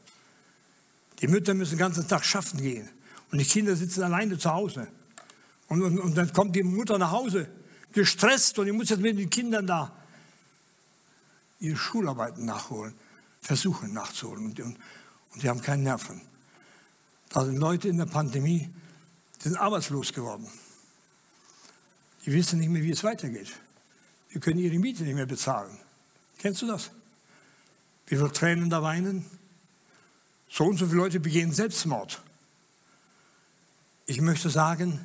Die 1.22 1.28
Mütter 1.28 1.54
müssen 1.54 1.72
den 1.72 1.80
ganzen 1.80 2.08
Tag 2.08 2.24
schaffen 2.24 2.62
gehen. 2.62 2.90
Und 3.32 3.40
die 3.40 3.46
Kinder 3.46 3.76
sitzen 3.76 4.04
alleine 4.04 4.38
zu 4.38 4.52
Hause. 4.52 4.88
Und, 5.68 5.82
und, 5.84 6.00
und 6.00 6.16
dann 6.16 6.34
kommt 6.34 6.56
die 6.56 6.64
Mutter 6.64 6.98
nach 6.98 7.12
Hause, 7.12 7.48
gestresst, 7.94 8.58
und 8.60 8.66
die 8.66 8.72
muss 8.72 8.90
jetzt 8.90 9.02
mit 9.02 9.18
den 9.18 9.30
Kindern 9.30 9.68
da 9.68 9.96
ihre 11.60 11.78
Schularbeiten 11.78 12.46
nachholen, 12.46 12.94
versuchen 13.42 13.94
nachzuholen. 13.94 14.46
Und, 14.46 14.60
und, 14.60 14.78
und 15.34 15.44
die 15.44 15.50
haben 15.50 15.62
keine 15.62 15.84
Nerven. 15.84 16.22
Da 17.30 17.46
sind 17.46 17.58
Leute 17.58 17.88
in 17.88 17.98
der 17.98 18.06
Pandemie, 18.06 18.70
die 19.40 19.44
sind 19.44 19.58
arbeitslos 19.58 20.14
geworden. 20.14 20.48
Die 22.26 22.34
wissen 22.34 22.60
nicht 22.60 22.70
mehr, 22.70 22.84
wie 22.84 22.92
es 22.92 23.04
weitergeht. 23.04 23.52
Die 24.34 24.40
können 24.40 24.60
ihre 24.60 24.78
Miete 24.78 25.04
nicht 25.04 25.16
mehr 25.16 25.26
bezahlen. 25.26 25.78
Kennst 26.38 26.62
du 26.62 26.68
das? 26.68 26.92
Wie 28.08 28.16
viele 28.16 28.32
Tränen 28.32 28.70
da 28.70 28.82
weinen? 28.82 29.26
So 30.50 30.66
und 30.66 30.78
so 30.78 30.86
viele 30.86 30.98
Leute 30.98 31.20
begehen 31.20 31.54
Selbstmord. 31.54 32.22
Ich 34.06 34.22
möchte 34.22 34.50
sagen, 34.50 35.00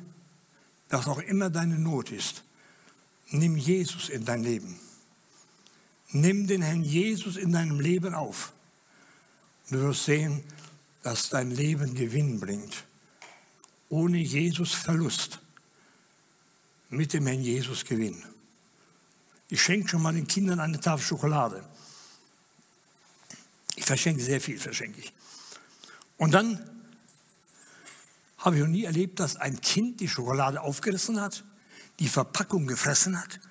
dass 0.89 1.07
auch 1.07 1.19
immer 1.19 1.49
deine 1.49 1.77
Not 1.77 2.11
ist, 2.11 2.43
nimm 3.29 3.57
Jesus 3.57 4.09
in 4.09 4.25
dein 4.25 4.43
Leben. 4.43 4.79
Nimm 6.11 6.47
den 6.47 6.61
Herrn 6.61 6.83
Jesus 6.83 7.37
in 7.37 7.51
deinem 7.51 7.79
Leben 7.79 8.13
auf. 8.13 8.53
Du 9.69 9.79
wirst 9.81 10.05
sehen, 10.05 10.43
dass 11.03 11.29
dein 11.29 11.51
Leben 11.51 11.93
Gewinn 11.93 12.39
bringt. 12.39 12.83
Ohne 13.89 14.17
Jesus 14.17 14.73
Verlust. 14.73 15.39
Mit 16.95 17.11
dem 17.11 17.27
Herrn 17.27 17.41
Jesus 17.41 17.83
Gewinn. 17.83 18.23
Ich 19.49 19.61
schenke 19.61 19.89
schon 19.89 20.01
mal 20.01 20.13
den 20.13 20.27
Kindern 20.27 20.61
eine 20.61 20.79
Tafel 20.79 21.05
Schokolade. 21.05 21.67
Ich 23.75 23.83
verschenke 23.83 24.23
sehr 24.23 24.39
viel, 24.39 24.57
verschenke 24.57 25.01
ich. 25.01 25.13
Und 26.17 26.33
dann 26.33 26.69
habe 28.37 28.55
ich 28.55 28.61
noch 28.61 28.69
nie 28.69 28.85
erlebt, 28.85 29.19
dass 29.19 29.35
ein 29.35 29.59
Kind 29.59 29.99
die 29.99 30.07
Schokolade 30.07 30.61
aufgerissen 30.61 31.19
hat, 31.19 31.43
die 31.99 32.07
Verpackung 32.07 32.65
gefressen 32.65 33.19
hat 33.19 33.41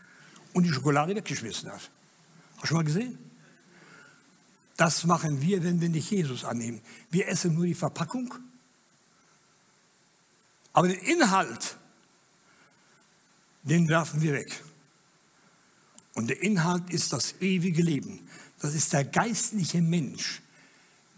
und 0.54 0.62
die 0.62 0.72
Schokolade 0.72 1.14
weggeschmissen 1.14 1.70
hat. 1.70 1.90
Hast 2.54 2.62
du 2.62 2.66
schon 2.68 2.76
mal 2.78 2.84
gesehen? 2.84 3.18
Das 4.76 5.04
machen 5.04 5.42
wir, 5.42 5.62
wenn 5.62 5.82
wir 5.82 5.90
nicht 5.90 6.10
Jesus 6.10 6.44
annehmen. 6.44 6.80
Wir 7.10 7.28
essen 7.28 7.54
nur 7.54 7.66
die 7.66 7.74
Verpackung, 7.74 8.34
aber 10.72 10.88
den 10.88 10.98
Inhalt, 10.98 11.76
den 13.64 13.88
werfen 13.88 14.22
wir 14.22 14.34
weg. 14.34 14.62
Und 16.14 16.28
der 16.28 16.42
Inhalt 16.42 16.90
ist 16.90 17.12
das 17.12 17.34
ewige 17.40 17.82
Leben. 17.82 18.20
Das 18.60 18.74
ist 18.74 18.92
der 18.92 19.04
geistliche 19.04 19.82
Mensch, 19.82 20.40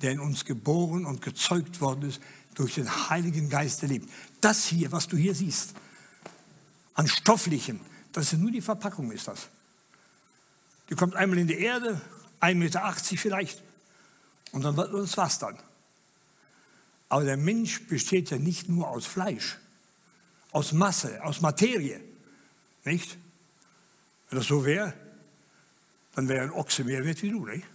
der 0.00 0.12
in 0.12 0.20
uns 0.20 0.44
geboren 0.44 1.04
und 1.04 1.22
gezeugt 1.22 1.80
worden 1.80 2.08
ist 2.08 2.20
durch 2.54 2.74
den 2.74 3.10
Heiligen 3.10 3.50
Geist 3.50 3.82
der 3.82 3.90
lebt. 3.90 4.10
Das 4.40 4.64
hier, 4.66 4.90
was 4.90 5.06
du 5.06 5.16
hier 5.16 5.34
siehst, 5.34 5.74
an 6.94 7.06
Stofflichem, 7.06 7.80
das 8.12 8.32
ist 8.32 8.38
nur 8.38 8.50
die 8.50 8.62
Verpackung, 8.62 9.12
ist 9.12 9.28
das. 9.28 9.48
Die 10.88 10.94
kommt 10.94 11.14
einmal 11.14 11.38
in 11.38 11.46
die 11.46 11.58
Erde, 11.58 12.00
1,80 12.40 12.54
Meter 12.54 12.94
vielleicht, 13.16 13.62
und 14.52 14.62
dann 14.62 14.76
wird 14.76 14.94
das 14.94 15.16
was 15.16 15.38
dann. 15.38 15.58
Aber 17.08 17.24
der 17.24 17.36
Mensch 17.36 17.86
besteht 17.86 18.30
ja 18.30 18.38
nicht 18.38 18.68
nur 18.68 18.88
aus 18.88 19.04
Fleisch, 19.04 19.58
aus 20.52 20.72
Masse, 20.72 21.22
aus 21.22 21.40
Materie, 21.40 22.00
nicht? 22.86 23.18
Wenn 24.28 24.38
das 24.38 24.48
so 24.48 24.64
wäre, 24.64 24.94
dann 26.14 26.28
wäre 26.28 26.44
ein 26.44 26.50
Ochse 26.50 26.84
mehr 26.84 27.04
wert 27.04 27.22
wie 27.22 27.30
du, 27.30 27.44
nicht? 27.44 27.66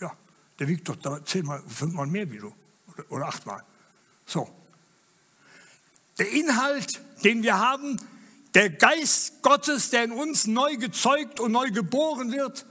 Ja, 0.00 0.16
der 0.58 0.68
wiegt 0.68 0.88
doch 0.88 1.22
zehnmal, 1.24 1.62
fünfmal 1.68 2.06
mehr 2.06 2.30
wie 2.30 2.38
du 2.38 2.52
oder, 2.92 3.12
oder 3.12 3.28
achtmal. 3.28 3.62
So. 4.26 4.48
Der 6.18 6.30
Inhalt, 6.32 7.00
den 7.22 7.42
wir 7.42 7.58
haben, 7.58 7.96
der 8.54 8.70
Geist 8.70 9.42
Gottes, 9.42 9.90
der 9.90 10.04
in 10.04 10.12
uns 10.12 10.46
neu 10.46 10.76
gezeugt 10.76 11.40
und 11.40 11.52
neu 11.52 11.70
geboren 11.70 12.32
wird, 12.32 12.64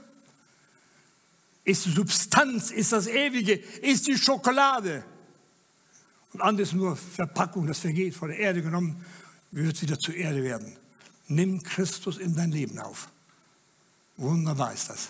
ist 1.64 1.86
die 1.86 1.92
Substanz, 1.92 2.72
ist 2.72 2.92
das 2.92 3.08
Ewige, 3.08 3.54
ist 3.54 4.08
die 4.08 4.18
Schokolade. 4.18 5.04
Und 6.34 6.42
anderes 6.42 6.74
nur 6.74 6.96
Verpackung, 6.96 7.66
das 7.68 7.80
vergeht, 7.80 8.16
von 8.16 8.30
der 8.30 8.38
Erde 8.38 8.62
genommen, 8.62 9.04
wird 9.52 9.82
wieder 9.82 9.98
zur 9.98 10.16
Erde 10.16 10.44
werden. 10.44 10.78
Nimm 11.28 11.64
Christus 11.64 12.18
in 12.18 12.36
dein 12.36 12.52
Leben 12.52 12.80
auf. 12.80 13.10
Wunderbar 14.18 14.74
ist 14.74 14.90
das. 14.90 15.10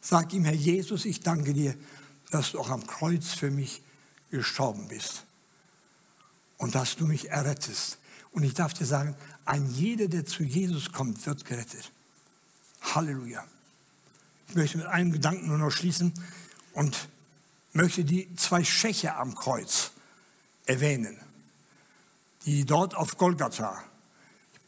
Sag 0.00 0.32
ihm, 0.32 0.44
Herr 0.44 0.54
Jesus, 0.54 1.04
ich 1.04 1.20
danke 1.20 1.52
dir, 1.52 1.74
dass 2.30 2.52
du 2.52 2.60
auch 2.60 2.70
am 2.70 2.86
Kreuz 2.86 3.30
für 3.30 3.50
mich 3.50 3.82
gestorben 4.30 4.88
bist 4.88 5.24
und 6.58 6.74
dass 6.74 6.96
du 6.96 7.06
mich 7.06 7.30
errettest. 7.30 7.98
Und 8.32 8.44
ich 8.44 8.54
darf 8.54 8.72
dir 8.74 8.86
sagen, 8.86 9.16
ein 9.44 9.68
jeder, 9.70 10.08
der 10.08 10.24
zu 10.24 10.44
Jesus 10.44 10.92
kommt, 10.92 11.24
wird 11.26 11.44
gerettet. 11.44 11.90
Halleluja. 12.80 13.44
Ich 14.48 14.54
möchte 14.54 14.78
mit 14.78 14.86
einem 14.86 15.12
Gedanken 15.12 15.48
nur 15.48 15.58
noch 15.58 15.70
schließen 15.70 16.12
und 16.72 17.08
möchte 17.72 18.04
die 18.04 18.34
zwei 18.36 18.64
Schächer 18.64 19.16
am 19.16 19.34
Kreuz 19.34 19.92
erwähnen, 20.66 21.18
die 22.46 22.64
dort 22.64 22.94
auf 22.94 23.16
Golgatha, 23.16 23.82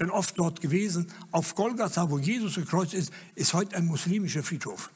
bin 0.03 0.11
oft 0.11 0.37
dort 0.37 0.61
gewesen, 0.61 1.07
auf 1.31 1.55
Golgatha, 1.55 2.11
wo 2.11 2.19
Jesus 2.19 2.57
gekreuzt 2.57 2.93
ist, 2.93 3.12
ist 3.37 3.55
heute 3.55 3.77
ein 3.77 3.87
muslimischer 3.87 4.43
Friedhof. 4.43 4.91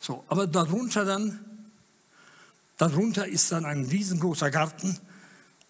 So, 0.00 0.24
aber 0.28 0.46
darunter 0.46 1.04
dann, 1.04 1.38
darunter 2.78 3.28
ist 3.28 3.52
dann 3.52 3.66
ein 3.66 3.84
riesengroßer 3.84 4.50
Garten 4.50 4.98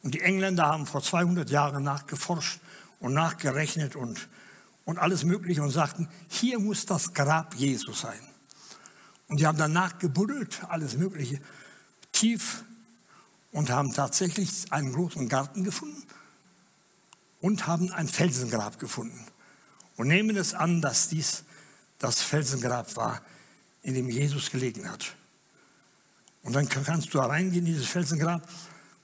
und 0.05 0.15
die 0.15 0.21
Engländer 0.21 0.67
haben 0.67 0.87
vor 0.87 1.03
200 1.03 1.51
Jahren 1.51 1.83
nachgeforscht 1.83 2.61
und 3.01 3.12
nachgerechnet 3.12 3.97
und, 3.97 4.29
und 4.85 4.99
alles 4.99 5.25
Mögliche 5.25 5.62
und 5.62 5.71
sagten, 5.71 6.09
hier 6.29 6.61
muss 6.61 6.87
das 6.87 7.12
Grab 7.12 7.57
Jesu 7.57 7.93
sein. 7.93 8.20
Und 9.27 9.41
die 9.41 9.49
haben 9.49 9.59
danach 9.59 9.99
gebuddelt, 9.99 10.62
alles 10.68 10.97
Mögliche, 10.97 11.41
tief 12.12 12.62
und 13.51 13.68
haben 13.70 13.93
tatsächlich 13.93 14.70
einen 14.70 14.93
großen 14.93 15.29
Garten 15.29 15.64
gefunden 15.64 16.07
und 17.41 17.66
haben 17.66 17.93
ein 17.93 18.09
Felsengrab 18.09 18.78
gefunden. 18.78 19.26
Und 19.97 20.09
nehmen 20.09 20.37
es 20.37 20.55
an, 20.55 20.80
dass 20.80 21.09
dies 21.09 21.45
das 21.99 22.20
Felsengrab 22.20 22.97
war, 22.97 23.22
in 23.82 23.95
dem 23.95 24.09
Jesus 24.09 24.51
gelegen 24.51 24.91
hat. 24.91 25.14
Und 26.43 26.55
dann 26.55 26.68
kannst 26.68 27.12
du 27.14 27.18
reingehen 27.18 27.66
in 27.66 27.72
dieses 27.72 27.87
Felsengrab 27.87 28.49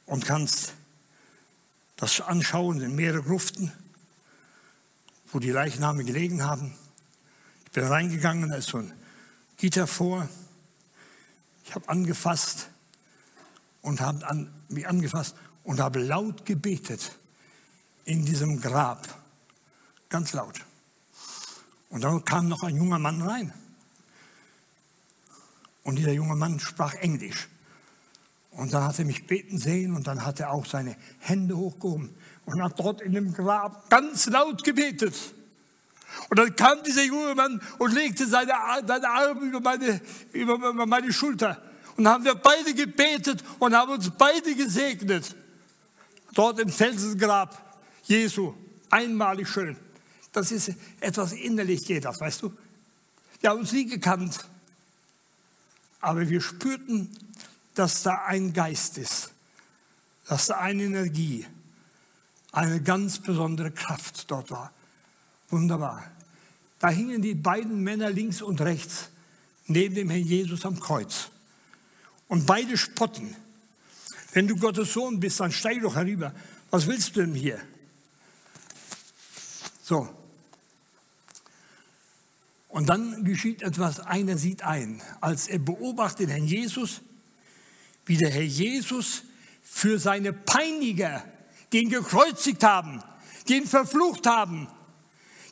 und 0.06 0.24
kannst 0.24 0.74
das 1.96 2.20
anschauen 2.20 2.80
in 2.80 2.94
mehrere 2.94 3.22
Gruften, 3.22 3.72
wo 5.32 5.38
die 5.38 5.50
Leichname 5.50 6.04
gelegen 6.04 6.44
haben. 6.44 6.74
Ich 7.64 7.72
bin 7.72 7.84
reingegangen, 7.84 8.50
da 8.50 8.56
ist 8.56 8.68
so 8.68 8.78
ein 8.78 8.92
Gitter 9.56 9.86
vor. 9.86 10.28
Ich 11.64 11.74
habe 11.74 11.88
angefasst 11.88 12.68
und 13.80 14.00
habe 14.00 14.26
an, 14.26 14.52
mich 14.68 14.86
angefasst 14.86 15.34
und 15.64 15.80
habe 15.80 16.00
laut 16.00 16.44
gebetet 16.44 17.12
in 18.04 18.24
diesem 18.24 18.60
Grab. 18.60 19.06
Ganz 20.08 20.32
laut. 20.32 20.60
Und 21.88 22.02
dann 22.04 22.24
kam 22.24 22.48
noch 22.48 22.62
ein 22.62 22.76
junger 22.76 22.98
Mann 22.98 23.22
rein. 23.22 23.52
Und 25.82 25.96
dieser 25.96 26.12
junge 26.12 26.36
Mann 26.36 26.60
sprach 26.60 26.94
Englisch. 26.94 27.48
Und 28.50 28.72
dann 28.72 28.84
hat 28.84 28.98
er 28.98 29.04
mich 29.04 29.26
beten 29.26 29.58
sehen 29.58 29.94
und 29.94 30.06
dann 30.06 30.24
hat 30.24 30.40
er 30.40 30.50
auch 30.50 30.66
seine 30.66 30.96
Hände 31.18 31.56
hochgehoben 31.56 32.14
und 32.44 32.62
hat 32.62 32.78
dort 32.78 33.00
in 33.00 33.12
dem 33.12 33.32
Grab 33.32 33.88
ganz 33.88 34.26
laut 34.26 34.62
gebetet. 34.62 35.14
Und 36.28 36.38
dann 36.38 36.54
kam 36.54 36.82
dieser 36.82 37.04
junge 37.04 37.34
Mann 37.34 37.62
und 37.78 37.92
legte 37.92 38.26
seine, 38.26 38.52
seine 38.86 39.08
Arme 39.08 39.40
über 39.40 39.60
meine, 39.60 40.00
über 40.32 40.86
meine 40.86 41.12
Schulter. 41.12 41.62
Und 41.96 42.04
dann 42.04 42.14
haben 42.14 42.24
wir 42.24 42.34
beide 42.34 42.74
gebetet 42.74 43.42
und 43.58 43.74
haben 43.74 43.92
uns 43.92 44.10
beide 44.10 44.54
gesegnet. 44.54 45.34
Dort 46.34 46.58
im 46.58 46.68
Felsengrab 46.68 47.71
Jesu. 48.04 48.54
Einmalig 48.90 49.48
schön. 49.48 49.76
Das 50.32 50.52
ist 50.52 50.72
etwas 51.00 51.32
innerlich 51.32 51.84
geht 51.84 52.04
das, 52.04 52.20
weißt 52.20 52.42
du? 52.42 52.52
Wir 53.40 53.50
haben 53.50 53.60
uns 53.60 53.72
nie 53.72 53.86
gekannt. 53.86 54.46
Aber 56.00 56.28
wir 56.28 56.40
spürten 56.40 57.10
dass 57.74 58.02
da 58.02 58.24
ein 58.26 58.52
Geist 58.52 58.98
ist, 58.98 59.30
dass 60.26 60.46
da 60.46 60.58
eine 60.58 60.84
Energie, 60.84 61.46
eine 62.52 62.82
ganz 62.82 63.18
besondere 63.18 63.70
Kraft 63.70 64.30
dort 64.30 64.50
war. 64.50 64.72
Wunderbar. 65.48 66.04
Da 66.78 66.88
hingen 66.88 67.22
die 67.22 67.34
beiden 67.34 67.82
Männer 67.82 68.10
links 68.10 68.42
und 68.42 68.60
rechts 68.60 69.08
neben 69.66 69.94
dem 69.94 70.10
Herrn 70.10 70.24
Jesus 70.24 70.66
am 70.66 70.78
Kreuz. 70.80 71.30
Und 72.28 72.46
beide 72.46 72.76
spotten. 72.76 73.34
Wenn 74.32 74.48
du 74.48 74.56
Gottes 74.56 74.92
Sohn 74.92 75.20
bist, 75.20 75.40
dann 75.40 75.52
steig 75.52 75.82
doch 75.82 75.96
herüber. 75.96 76.34
Was 76.70 76.86
willst 76.86 77.16
du 77.16 77.20
denn 77.20 77.34
hier? 77.34 77.60
So. 79.92 80.08
Und 82.70 82.88
dann 82.88 83.24
geschieht 83.24 83.60
etwas, 83.60 84.00
einer 84.00 84.38
sieht 84.38 84.62
ein, 84.62 85.02
als 85.20 85.48
er 85.48 85.58
beobachtet 85.58 86.20
den 86.20 86.28
Herrn 86.30 86.46
Jesus, 86.46 87.02
wie 88.06 88.16
der 88.16 88.30
Herr 88.30 88.40
Jesus 88.40 89.24
für 89.62 89.98
seine 89.98 90.32
Peiniger, 90.32 91.22
die 91.72 91.82
ihn 91.82 91.90
gekreuzigt 91.90 92.64
haben, 92.64 93.02
die 93.48 93.58
ihn 93.58 93.66
verflucht 93.66 94.26
haben, 94.26 94.66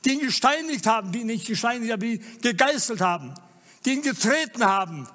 die 0.06 0.12
ihn 0.12 0.20
gesteinigt 0.20 0.86
haben, 0.86 1.12
die 1.12 1.24
nicht 1.24 1.46
gesteinigt 1.46 1.92
haben, 1.92 2.00
die 2.00 2.22
gegeißelt 2.40 3.02
haben, 3.02 3.34
die 3.84 3.90
ihn 3.92 4.02
getreten 4.02 4.64
haben. 4.64 5.06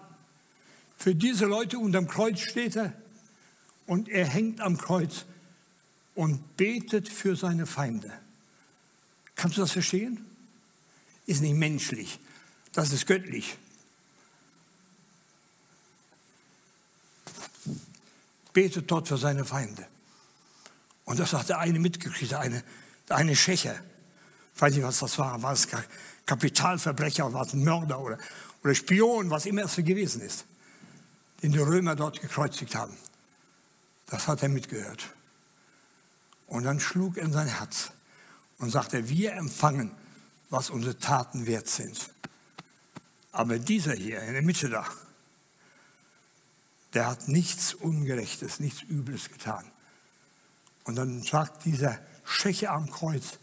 Für 0.97 1.15
diese 1.15 1.45
Leute 1.45 1.79
unterm 1.79 2.07
Kreuz 2.07 2.41
steht 2.41 2.75
er 2.75 2.93
und 3.87 4.07
er 4.07 4.27
hängt 4.27 4.61
am 4.61 4.77
Kreuz 4.77 5.25
und 6.13 6.57
betet 6.57 7.09
für 7.09 7.35
seine 7.35 7.65
Feinde. 7.65 8.13
Kannst 9.35 9.57
du 9.57 9.61
das 9.61 9.71
verstehen? 9.71 10.25
Ist 11.25 11.41
nicht 11.41 11.55
menschlich, 11.55 12.19
das 12.73 12.91
ist 12.91 13.07
göttlich. 13.07 13.57
Betet 18.53 18.89
dort 18.89 19.07
für 19.07 19.17
seine 19.17 19.43
Feinde. 19.43 19.85
Und 21.03 21.19
das 21.19 21.33
hat 21.33 21.49
der 21.49 21.59
eine 21.59 21.79
mitgekriegt, 21.79 22.31
der 22.31 22.39
eine, 22.39 22.63
der 23.09 23.17
eine 23.17 23.35
Schächer. 23.35 23.75
Weiß 24.57 24.73
nicht, 24.73 24.83
was 24.83 24.99
das 24.99 25.17
war. 25.17 25.41
War 25.41 25.53
es 25.53 25.67
Kapitalverbrecher, 26.25 27.33
war 27.33 27.45
es 27.45 27.53
ein 27.53 27.63
Mörder 27.63 27.99
oder, 27.99 28.17
oder 28.63 28.73
Spion, 28.73 29.29
was 29.29 29.45
immer 29.45 29.63
es 29.63 29.75
gewesen 29.75 30.21
ist, 30.21 30.45
den 31.43 31.51
die 31.51 31.59
Römer 31.59 31.95
dort 31.95 32.21
gekreuzigt 32.21 32.75
haben. 32.75 32.95
Das 34.07 34.27
hat 34.27 34.41
er 34.41 34.49
mitgehört. 34.49 35.05
Und 36.47 36.63
dann 36.63 36.79
schlug 36.79 37.17
er 37.17 37.25
in 37.25 37.33
sein 37.33 37.47
Herz 37.47 37.91
und 38.59 38.69
sagte, 38.69 39.09
wir 39.09 39.33
empfangen, 39.33 39.91
was 40.49 40.69
unsere 40.69 40.97
Taten 40.97 41.45
wert 41.45 41.67
sind. 41.67 42.11
Aber 43.31 43.59
dieser 43.59 43.93
hier 43.93 44.21
in 44.21 44.33
der 44.33 44.41
Mitte 44.41 44.69
da, 44.69 44.85
der 46.93 47.07
hat 47.07 47.27
nichts 47.27 47.73
Ungerechtes, 47.73 48.59
nichts 48.59 48.81
Übles 48.83 49.29
getan. 49.29 49.65
Und 50.85 50.95
dann 50.95 51.21
sagt 51.21 51.65
dieser 51.65 51.99
Schächer 52.23 52.71
am 52.71 52.89
Kreuz, 52.89 53.39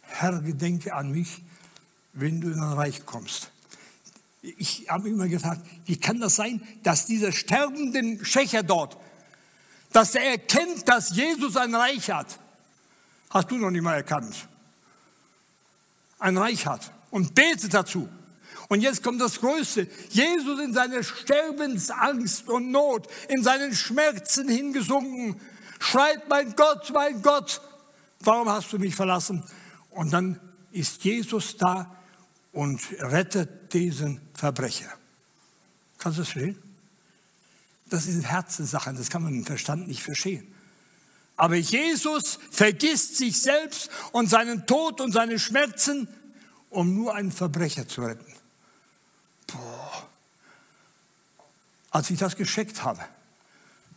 Herr, 0.00 0.40
gedenke 0.40 0.94
an 0.94 1.10
mich, 1.10 1.42
wenn 2.14 2.40
du 2.40 2.48
in 2.48 2.60
ein 2.60 2.72
Reich 2.72 3.04
kommst. 3.04 3.50
Ich 4.40 4.86
habe 4.88 5.08
immer 5.08 5.28
gefragt, 5.28 5.66
wie 5.86 5.98
kann 5.98 6.20
das 6.20 6.36
sein, 6.36 6.62
dass 6.82 7.06
dieser 7.06 7.32
sterbende 7.32 8.24
Schächer 8.24 8.62
dort, 8.62 8.96
dass 9.92 10.14
er 10.14 10.22
erkennt, 10.22 10.88
dass 10.88 11.14
Jesus 11.14 11.56
ein 11.56 11.74
Reich 11.74 12.10
hat. 12.10 12.38
Hast 13.30 13.50
du 13.50 13.56
noch 13.56 13.70
nicht 13.70 13.82
mal 13.82 13.94
erkannt. 13.94 14.48
Ein 16.24 16.38
Reich 16.38 16.66
hat 16.66 16.90
und 17.10 17.34
betet 17.34 17.74
dazu. 17.74 18.08
Und 18.68 18.80
jetzt 18.80 19.02
kommt 19.02 19.20
das 19.20 19.40
Größte. 19.40 19.86
Jesus 20.08 20.58
in 20.58 20.72
seiner 20.72 21.02
Sterbensangst 21.02 22.48
und 22.48 22.70
Not, 22.70 23.08
in 23.28 23.42
seinen 23.42 23.74
Schmerzen 23.74 24.48
hingesunken, 24.48 25.38
schreit, 25.78 26.26
mein 26.30 26.56
Gott, 26.56 26.90
mein 26.94 27.20
Gott, 27.20 27.60
warum 28.20 28.48
hast 28.48 28.72
du 28.72 28.78
mich 28.78 28.96
verlassen? 28.96 29.44
Und 29.90 30.14
dann 30.14 30.40
ist 30.72 31.04
Jesus 31.04 31.58
da 31.58 31.94
und 32.52 32.80
rettet 33.00 33.74
diesen 33.74 34.22
Verbrecher. 34.32 34.94
Kannst 35.98 36.16
du 36.16 36.22
das 36.22 36.30
verstehen? 36.30 36.56
Das 37.90 38.04
sind 38.04 38.22
Herzenssachen, 38.22 38.96
das 38.96 39.10
kann 39.10 39.24
man 39.24 39.34
im 39.34 39.44
Verstand 39.44 39.88
nicht 39.88 40.02
verstehen. 40.02 40.53
Aber 41.36 41.56
Jesus 41.56 42.38
vergisst 42.50 43.16
sich 43.16 43.40
selbst 43.40 43.90
und 44.12 44.28
seinen 44.28 44.66
Tod 44.66 45.00
und 45.00 45.12
seine 45.12 45.38
Schmerzen, 45.38 46.08
um 46.70 46.94
nur 46.94 47.14
einen 47.14 47.32
Verbrecher 47.32 47.88
zu 47.88 48.02
retten. 48.02 48.32
Boah. 49.48 50.08
Als 51.90 52.10
ich 52.10 52.18
das 52.18 52.36
gescheckt 52.36 52.84
habe, 52.84 53.04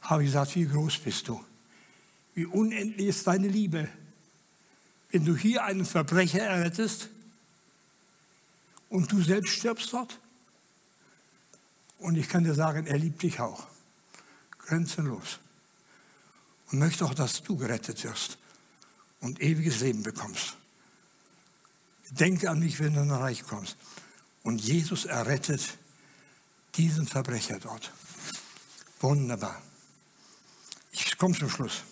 habe 0.01 0.23
ich 0.23 0.29
gesagt, 0.29 0.55
wie 0.55 0.65
groß 0.65 0.99
bist 0.99 1.27
du? 1.27 1.43
Wie 2.33 2.45
unendlich 2.45 3.07
ist 3.07 3.27
deine 3.27 3.47
Liebe, 3.47 3.88
wenn 5.11 5.25
du 5.25 5.35
hier 5.35 5.63
einen 5.63 5.85
Verbrecher 5.85 6.41
errettest 6.41 7.09
und 8.89 9.11
du 9.11 9.21
selbst 9.21 9.53
stirbst 9.53 9.93
dort. 9.93 10.19
Und 11.99 12.15
ich 12.15 12.29
kann 12.29 12.43
dir 12.43 12.53
sagen, 12.53 12.85
er 12.85 12.97
liebt 12.97 13.23
dich 13.23 13.39
auch, 13.39 13.65
grenzenlos. 14.59 15.39
Und 16.72 16.80
möchte 16.80 17.05
auch, 17.05 17.13
dass 17.13 17.43
du 17.43 17.57
gerettet 17.57 18.03
wirst 18.03 18.38
und 19.22 19.41
ewiges 19.41 19.80
Leben 19.80 20.03
bekommst. 20.03 20.55
Denke 22.09 22.49
an 22.49 22.59
mich, 22.59 22.80
wenn 22.80 22.93
du 22.93 23.01
in 23.01 23.11
ein 23.11 23.18
Reich 23.18 23.43
kommst. 23.43 23.78
Und 24.43 24.61
Jesus 24.61 25.05
errettet 25.05 25.61
diesen 26.76 27.07
Verbrecher 27.07 27.59
dort. 27.59 27.91
Wunderbar. 28.99 29.61
Ich 30.91 31.18
komme 31.18 31.38
zum 31.38 31.49
Schluss 31.49 31.84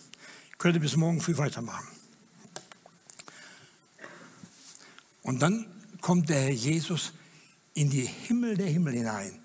könnte 0.58 0.80
bis 0.80 0.96
morgen 0.96 1.20
früh 1.20 1.36
weitermachen. 1.36 1.86
Und 5.22 5.40
dann 5.40 5.66
kommt 6.00 6.28
der 6.28 6.40
Herr 6.40 6.50
Jesus 6.50 7.12
in 7.74 7.90
die 7.90 8.06
Himmel 8.06 8.56
der 8.56 8.68
Himmel 8.68 8.94
hinein, 8.94 9.38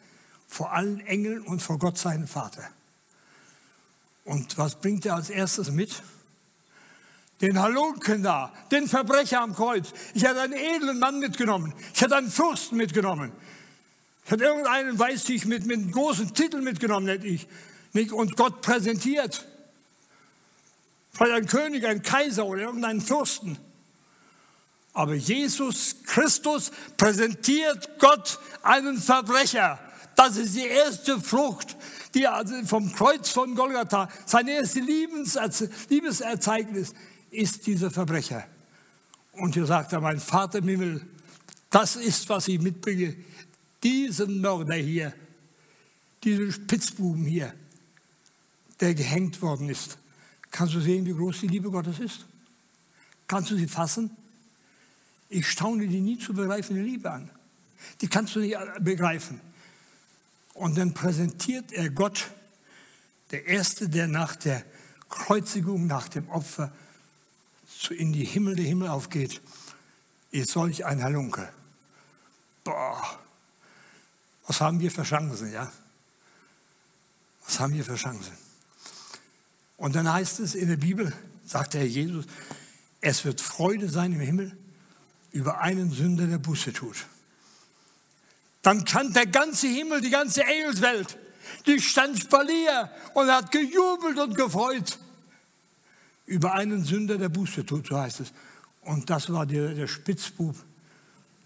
vor 0.47 0.71
allen 0.71 0.99
Engeln 1.01 1.41
und 1.41 1.61
vor 1.61 1.79
Gott 1.79 1.97
seinen 1.97 2.27
Vater. 2.27 2.69
Und 4.24 4.57
was 4.57 4.76
bringt 4.76 5.05
er 5.05 5.15
als 5.15 5.30
erstes 5.30 5.72
mit? 5.72 6.01
Den 7.41 7.59
Halunken 7.59 8.22
da, 8.22 8.53
den 8.72 8.88
Verbrecher 8.88 9.41
am 9.41 9.55
Kreuz. 9.55 9.93
Ich 10.13 10.26
hatte 10.26 10.41
einen 10.41 10.53
edlen 10.53 10.99
Mann 10.99 11.19
mitgenommen. 11.19 11.74
Ich 11.93 12.03
hatte 12.03 12.15
einen 12.15 12.30
Fürsten 12.30 12.78
mitgenommen. 12.78 13.32
Ich 14.26 14.32
hatte 14.32 14.43
irgendeinen, 14.43 14.97
weiß 14.97 15.30
ich, 15.30 15.45
mit, 15.45 15.65
mit 15.65 15.80
einem 15.80 15.91
großen 15.91 16.34
Titel 16.36 16.61
mitgenommen, 16.61 17.07
hätte 17.07 17.26
ich. 17.28 17.47
Und 18.13 18.38
Gott 18.38 18.61
präsentiert. 18.61 19.45
Vielleicht 21.11 21.34
ein 21.34 21.45
König, 21.47 21.86
ein 21.86 22.03
Kaiser 22.03 22.45
oder 22.45 22.61
irgendeinen 22.61 23.01
Fürsten. 23.01 23.57
Aber 24.93 25.15
Jesus 25.15 25.95
Christus 26.05 26.72
präsentiert 26.97 27.97
Gott 27.99 28.39
einen 28.61 28.97
Verbrecher. 28.97 29.80
Das 30.15 30.38
ist 30.38 30.55
die 30.55 30.67
erste 30.67 31.19
Frucht, 31.19 31.76
die 32.14 32.28
also 32.28 32.64
vom 32.66 32.91
Kreuz 32.93 33.30
von 33.30 33.55
Golgatha, 33.55 34.09
sein 34.26 34.47
erstes 34.47 34.82
Liebeserzeugnis 35.89 36.93
ist 37.30 37.66
dieser 37.66 37.89
Verbrecher. 37.89 38.45
Und 39.34 39.53
hier 39.53 39.66
sagt 39.66 39.93
er, 39.93 40.01
mein 40.01 40.20
Vater 40.20 40.59
im 40.59 40.68
Himmel, 40.68 41.05
das 41.70 41.95
ist, 41.95 42.28
was 42.30 42.47
ich 42.47 42.59
mitbringe. 42.59 43.16
Diesen 43.82 44.41
Mörder 44.41 44.76
hier, 44.76 45.14
diesen 46.24 46.51
Spitzbuben 46.51 47.26
hier, 47.26 47.53
der 48.80 48.93
gehängt 48.93 49.41
worden 49.41 49.70
ist. 49.70 49.97
Kannst 50.51 50.74
du 50.74 50.82
sehen, 50.82 51.05
wie 51.05 51.14
groß 51.14 51.39
die 51.41 51.47
Liebe 51.47 51.72
Gottes 51.72 51.99
ist? 51.99 52.26
Kannst 53.28 53.51
du 53.51 53.55
sie 53.55 53.68
fassen? 53.68 54.12
Ich 55.30 55.47
staune 55.47 55.88
die 55.88 56.01
nie 56.01 56.18
zu 56.18 56.34
begreifende 56.34 56.82
Liebe 56.82 57.09
an. 57.09 57.30
Die 58.01 58.07
kannst 58.07 58.36
du 58.36 58.41
nicht 58.41 58.57
begreifen. 58.82 59.39
Und 60.53 60.77
dann 60.77 60.93
präsentiert 60.93 61.71
er 61.71 61.89
Gott, 61.89 62.29
der 63.31 63.45
Erste, 63.47 63.89
der 63.89 64.07
nach 64.07 64.35
der 64.35 64.63
Kreuzigung, 65.09 65.87
nach 65.87 66.09
dem 66.09 66.29
Opfer 66.29 66.71
in 67.89 68.13
die 68.13 68.25
Himmel 68.25 68.55
der 68.55 68.65
Himmel 68.65 68.89
aufgeht, 68.89 69.41
ist 70.31 70.51
solch 70.51 70.85
ein 70.85 71.03
Halunke. 71.03 71.51
Boah, 72.63 73.19
was 74.47 74.61
haben 74.61 74.79
wir 74.79 74.91
für 74.91 75.03
Chancen, 75.03 75.51
ja? 75.51 75.71
Was 77.45 77.59
haben 77.59 77.73
wir 77.73 77.83
für 77.83 77.95
Chancen? 77.95 78.33
Und 79.77 79.95
dann 79.95 80.11
heißt 80.11 80.39
es 80.39 80.55
in 80.55 80.67
der 80.67 80.77
Bibel, 80.77 81.13
sagt 81.45 81.73
der 81.73 81.81
Herr 81.81 81.87
Jesus, 81.87 82.25
es 83.01 83.25
wird 83.25 83.41
Freude 83.41 83.89
sein 83.89 84.13
im 84.13 84.19
Himmel 84.19 84.55
über 85.31 85.59
einen 85.59 85.91
Sünder, 85.91 86.27
der 86.27 86.37
Buße 86.37 86.71
tut. 86.71 87.07
Dann 88.62 88.86
kann 88.86 89.14
der 89.14 89.26
ganze 89.26 89.68
Himmel, 89.68 90.01
die 90.01 90.09
ganze 90.09 90.43
Engelswelt, 90.43 91.18
die 91.66 91.80
stand 91.82 92.20
Spalier 92.20 92.91
und 93.14 93.32
hat 93.32 93.51
gejubelt 93.51 94.20
und 94.20 94.36
gefreut 94.36 94.99
über 96.32 96.53
einen 96.53 96.86
Sünder, 96.86 97.18
der 97.18 97.28
Buße 97.28 97.66
tut, 97.66 97.88
so 97.88 97.99
heißt 97.99 98.22
es. 98.22 98.32
Und 98.84 99.09
das 99.09 99.32
war 99.32 99.45
der, 99.45 99.74
der 99.74 99.88
Spitzbub, 99.88 100.55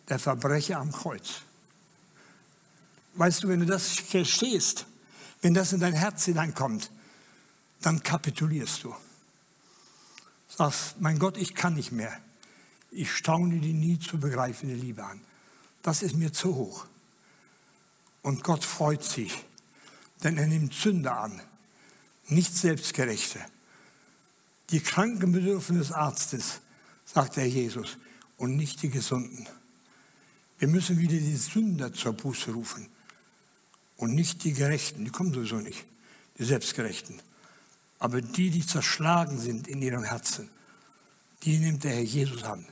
der 0.07 0.19
Verbrecher 0.19 0.77
am 0.77 0.91
Kreuz. 0.91 1.41
Weißt 3.15 3.43
du, 3.43 3.47
wenn 3.47 3.61
du 3.61 3.65
das 3.65 3.93
verstehst, 3.93 4.85
wenn 5.41 5.55
das 5.55 5.73
in 5.73 5.79
dein 5.79 5.93
Herz 5.93 6.25
hineinkommt, 6.25 6.91
dann 7.81 8.03
kapitulierst 8.03 8.83
du. 8.83 8.95
Sagst, 10.49 11.01
mein 11.01 11.17
Gott, 11.17 11.37
ich 11.37 11.55
kann 11.55 11.73
nicht 11.73 11.91
mehr. 11.91 12.15
Ich 12.91 13.11
staune 13.11 13.59
die 13.59 13.73
nie 13.73 13.97
zu 13.97 14.19
begreifende 14.19 14.75
Liebe 14.75 15.03
an. 15.03 15.19
Das 15.81 16.03
ist 16.03 16.15
mir 16.15 16.31
zu 16.31 16.55
hoch. 16.55 16.85
Und 18.25 18.43
Gott 18.43 18.63
freut 18.65 19.03
sich, 19.03 19.45
denn 20.23 20.39
er 20.39 20.47
nimmt 20.47 20.73
Sünder 20.73 21.19
an, 21.19 21.39
nicht 22.27 22.55
Selbstgerechte. 22.55 23.39
Die 24.71 24.79
Kranken 24.79 25.31
bedürfen 25.31 25.77
des 25.77 25.91
Arztes, 25.91 26.61
sagt 27.05 27.35
der 27.35 27.47
Jesus, 27.47 27.99
und 28.37 28.57
nicht 28.57 28.81
die 28.81 28.89
Gesunden. 28.89 29.45
Wir 30.57 30.67
müssen 30.67 30.97
wieder 30.97 31.19
die 31.19 31.35
Sünder 31.35 31.93
zur 31.93 32.13
Buße 32.13 32.49
rufen 32.49 32.87
und 33.97 34.15
nicht 34.15 34.43
die 34.43 34.53
Gerechten, 34.53 35.05
die 35.05 35.11
kommen 35.11 35.31
sowieso 35.31 35.57
nicht, 35.57 35.85
die 36.39 36.45
Selbstgerechten. 36.45 37.21
Aber 37.99 38.21
die, 38.21 38.49
die 38.49 38.65
zerschlagen 38.65 39.37
sind 39.37 39.67
in 39.67 39.83
ihrem 39.83 40.03
Herzen, 40.03 40.49
die 41.43 41.59
nimmt 41.59 41.83
der 41.83 41.93
Herr 41.93 42.01
Jesus 42.01 42.41
an 42.41 42.65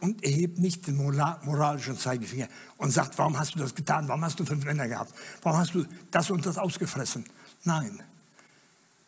und 0.00 0.24
erhebt 0.24 0.58
nicht 0.58 0.86
den 0.86 0.96
moralischen 0.96 1.96
Zeigefinger 1.96 2.48
und 2.78 2.90
sagt, 2.90 3.16
warum 3.18 3.38
hast 3.38 3.54
du 3.54 3.58
das 3.58 3.74
getan, 3.74 4.08
warum 4.08 4.24
hast 4.24 4.40
du 4.40 4.44
fünf 4.44 4.64
Männer 4.64 4.88
gehabt, 4.88 5.14
warum 5.42 5.58
hast 5.58 5.74
du 5.74 5.84
das 6.10 6.30
und 6.30 6.44
das 6.46 6.58
ausgefressen. 6.58 7.24
Nein, 7.64 8.02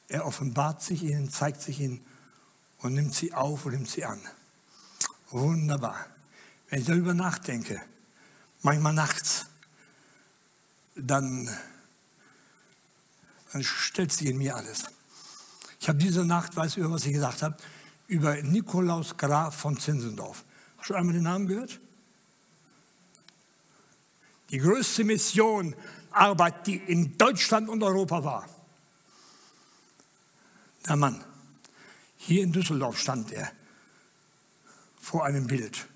er 0.09 0.27
offenbart 0.27 0.83
sich 0.83 1.03
ihnen, 1.03 1.31
zeigt 1.31 1.63
sich 1.63 1.81
ihnen 1.81 2.05
und 2.79 2.95
nimmt 2.95 3.15
sie 3.15 3.33
auf 3.33 3.65
und 3.65 3.73
nimmt 3.73 3.89
sie 3.89 4.05
an. 4.05 4.21
Wunderbar. 5.31 6.07
Wenn 6.69 6.81
ich 6.81 6.87
darüber 6.87 7.15
nachdenke, 7.15 7.81
manchmal 8.61 8.93
nachts, 8.93 9.47
dann, 10.95 11.49
dann 13.53 13.63
stellt 13.63 14.13
sich 14.13 14.29
in 14.29 14.37
mir 14.37 14.57
alles. 14.57 14.85
Ich 15.81 15.89
habe 15.89 15.99
diese 15.99 16.25
Nacht, 16.25 16.55
weißt 16.55 16.77
du, 16.77 16.91
was 16.91 17.07
ich 17.07 17.13
gesagt 17.15 17.43
habe, 17.43 17.57
über 18.07 18.41
Nikolaus 18.43 19.17
Graf 19.17 19.57
von 19.57 19.79
Zinzendorf. 19.79 20.45
Du 20.87 20.95
einmal 20.95 21.15
den 21.15 21.23
Namen 21.23 21.47
gehört? 21.47 21.81
Die 24.51 24.59
größte 24.59 25.05
Mission, 25.05 25.75
Arbeit, 26.11 26.67
die 26.67 26.77
in 26.77 27.17
Deutschland 27.17 27.69
und 27.69 27.83
Europa 27.83 28.23
war. 28.25 28.49
Der 30.87 30.97
Mann. 30.97 31.25
Hier 32.17 32.43
in 32.43 32.53
Düsseldorf 32.53 32.99
stand 32.99 33.33
er 33.33 33.51
vor 35.01 35.25
einem 35.25 35.47
Bild. 35.47 35.87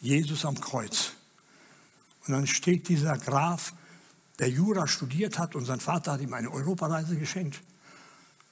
Jesus 0.00 0.44
am 0.44 0.60
Kreuz. 0.60 1.12
Und 2.26 2.32
dann 2.32 2.46
steht 2.46 2.88
dieser 2.88 3.18
Graf, 3.18 3.74
der 4.38 4.48
Jura 4.48 4.86
studiert 4.86 5.38
hat 5.38 5.54
und 5.54 5.64
sein 5.64 5.80
Vater 5.80 6.12
hat 6.12 6.20
ihm 6.20 6.34
eine 6.34 6.50
Europareise 6.50 7.16
geschenkt, 7.16 7.60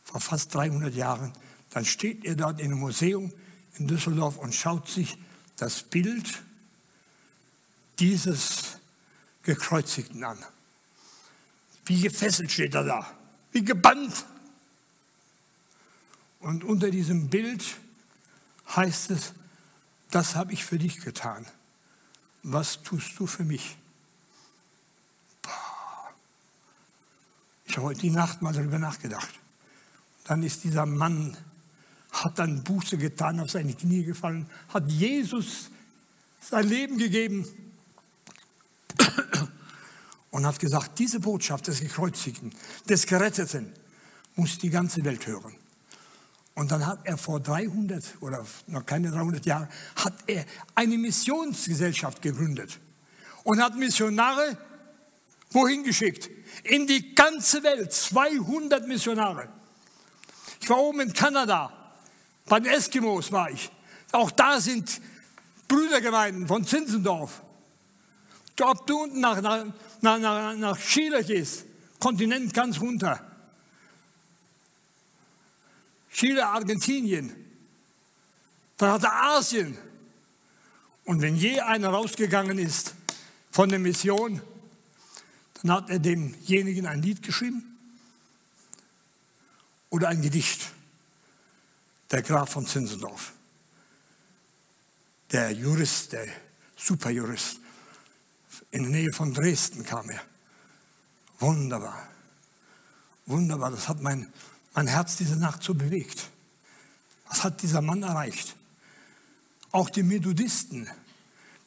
vor 0.05 0.21
fast 0.21 0.55
300 0.55 0.95
Jahren. 0.95 1.33
Dann 1.71 1.85
steht 1.85 2.25
er 2.25 2.35
dort 2.35 2.61
in 2.61 2.67
einem 2.67 2.81
Museum 2.81 3.33
in 3.79 3.87
Düsseldorf 3.87 4.37
und 4.37 4.55
schaut 4.55 4.89
sich 4.89 5.19
das 5.57 5.83
Bild 5.83 6.43
dieses 7.99 8.79
Gekreuzigten 9.43 10.25
an. 10.25 10.39
Wie 11.85 12.01
gefesselt 12.01 12.51
steht 12.51 12.75
er 12.75 12.85
da, 12.85 13.11
wie 13.53 13.65
gebannt. 13.65 14.25
Und 16.41 16.65
unter 16.65 16.91
diesem 16.91 17.29
Bild 17.29 17.65
heißt 18.75 19.11
es, 19.11 19.33
das 20.11 20.35
habe 20.35 20.53
ich 20.53 20.65
für 20.65 20.79
dich 20.79 21.01
getan. 21.01 21.47
Was 22.43 22.83
tust 22.83 23.19
du 23.19 23.27
für 23.27 23.45
mich? 23.45 23.77
Ich 27.65 27.77
habe 27.77 27.89
heute 27.89 28.01
die 28.01 28.11
Nacht 28.11 28.43
mal 28.43 28.53
darüber 28.53 28.79
nachgedacht. 28.79 29.31
Dann 30.25 30.43
ist 30.43 30.65
dieser 30.65 30.87
Mann 30.87 31.37
hat 32.13 32.39
dann 32.39 32.63
Buße 32.65 32.99
getan, 32.99 33.41
auf 33.41 33.51
seine 33.51 33.75
Knie 33.75 34.05
gefallen, 34.05 34.47
hat 34.69 34.89
Jesus 34.89 35.71
sein 36.41 36.69
Leben 36.69 36.99
gegeben 36.99 37.47
und 40.31 40.47
hat 40.47 40.59
gesagt, 40.59 40.99
diese 40.99 41.21
Botschaft 41.21 41.69
des 41.69 41.81
Gekreuzigten, 41.81 42.53
des 42.89 43.07
Geretteten, 43.07 43.73
muss 44.37 44.59
die 44.59 44.71
ganze 44.71 45.05
Welt 45.05 45.27
hören. 45.27 45.55
Und 46.55 46.71
dann 46.73 46.87
hat 46.87 47.01
er 47.05 47.17
vor 47.17 47.41
300 47.41 48.05
oder 48.21 48.45
noch 48.67 48.85
keine 48.85 49.11
300 49.11 49.47
Jahren, 49.47 49.69
hat 49.97 50.15
er 50.27 50.45
eine 50.75 50.99
Missionsgesellschaft 50.99 52.21
gegründet 52.23 52.79
und 53.45 53.63
hat 53.63 53.77
Missionare 53.77 54.59
wohin 55.51 55.85
geschickt? 55.85 56.31
In 56.65 56.87
die 56.87 57.15
ganze 57.15 57.63
Welt, 57.63 57.93
200 57.93 58.87
Missionare. 58.87 59.49
Ich 60.61 60.69
war 60.69 60.79
oben 60.79 61.01
in 61.01 61.13
Kanada 61.13 61.80
bei 62.51 62.59
den 62.59 62.73
Eskimos 62.73 63.31
war 63.31 63.49
ich. 63.49 63.71
Auch 64.11 64.33
da 64.33 64.61
sind 64.61 65.01
Brüdergemeinden 65.69 66.49
von 66.49 66.65
Zinsendorf. 66.67 67.43
Ob 68.61 68.87
du 68.89 69.05
unten 69.05 69.21
nach, 69.21 69.41
nach, 69.41 69.65
nach, 70.01 70.57
nach 70.57 70.77
Chile 70.77 71.23
gehst, 71.23 71.65
Kontinent 72.01 72.53
ganz 72.53 72.81
runter. 72.81 73.25
Chile, 76.13 76.45
Argentinien. 76.45 77.33
Dann 78.79 78.95
hat 78.95 79.05
er 79.05 79.37
Asien. 79.37 79.79
Und 81.05 81.23
wenn 81.23 81.37
je 81.37 81.61
einer 81.61 81.91
rausgegangen 81.91 82.59
ist 82.59 82.97
von 83.53 83.69
der 83.69 83.79
Mission, 83.79 84.43
dann 85.63 85.71
hat 85.71 85.89
er 85.89 86.01
demjenigen 86.01 86.87
ein 86.87 87.01
Lied 87.01 87.23
geschrieben 87.23 87.79
oder 89.89 90.09
ein 90.09 90.21
Gedicht 90.21 90.73
der 92.11 92.23
Graf 92.23 92.51
von 92.51 92.67
Zinzendorf, 92.67 93.33
der 95.31 95.53
Jurist, 95.53 96.13
der 96.13 96.27
Superjurist. 96.77 97.61
In 98.73 98.85
der 98.85 98.93
Nähe 98.93 99.13
von 99.13 99.33
Dresden 99.33 99.85
kam 99.85 100.09
er. 100.11 100.21
Wunderbar. 101.39 102.09
Wunderbar. 103.27 103.71
Das 103.71 103.89
hat 103.89 104.01
mein, 104.01 104.33
mein 104.75 104.87
Herz 104.87 105.17
diese 105.17 105.37
Nacht 105.37 105.63
so 105.63 105.75
bewegt. 105.75 106.31
Was 107.29 107.45
hat 107.45 107.63
dieser 107.63 107.81
Mann 107.81 108.03
erreicht? 108.03 108.57
Auch 109.73 109.89
die 109.91 110.03
Methodisten 110.03 110.89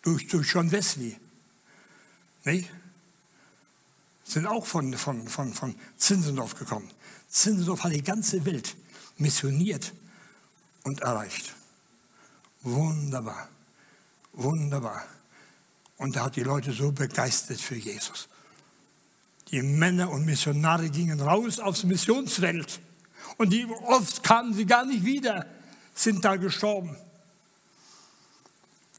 durch, 0.02 0.28
durch 0.28 0.54
John 0.54 0.72
Wesley 0.72 1.18
nee, 2.44 2.68
sind 4.26 4.46
auch 4.46 4.66
von, 4.66 4.94
von, 4.98 5.28
von, 5.28 5.54
von 5.54 5.76
Zinzendorf 5.98 6.56
gekommen. 6.56 6.90
Zinzendorf 7.30 7.84
hat 7.84 7.94
die 7.94 8.04
ganze 8.04 8.44
Welt 8.46 8.76
missioniert 9.18 9.94
und 10.84 11.02
erreicht. 11.02 11.54
Wunderbar, 12.62 13.50
wunderbar. 14.34 15.04
Und 15.98 16.16
er 16.16 16.26
hat 16.26 16.36
die 16.36 16.44
Leute 16.44 16.72
so 16.72 16.92
begeistert 16.92 17.60
für 17.60 17.76
Jesus. 17.76 18.28
Die 19.52 19.62
Männer 19.62 20.10
und 20.10 20.26
Missionare 20.26 20.90
gingen 20.90 21.22
raus 21.22 21.60
aufs 21.60 21.84
Missionsfeld. 21.84 22.80
Und 23.38 23.52
die, 23.52 23.66
oft 23.66 24.24
kamen 24.24 24.54
sie 24.54 24.66
gar 24.66 24.86
nicht 24.86 25.04
wieder, 25.04 25.46
sind 25.94 26.24
da 26.26 26.36
gestorben. 26.36 26.96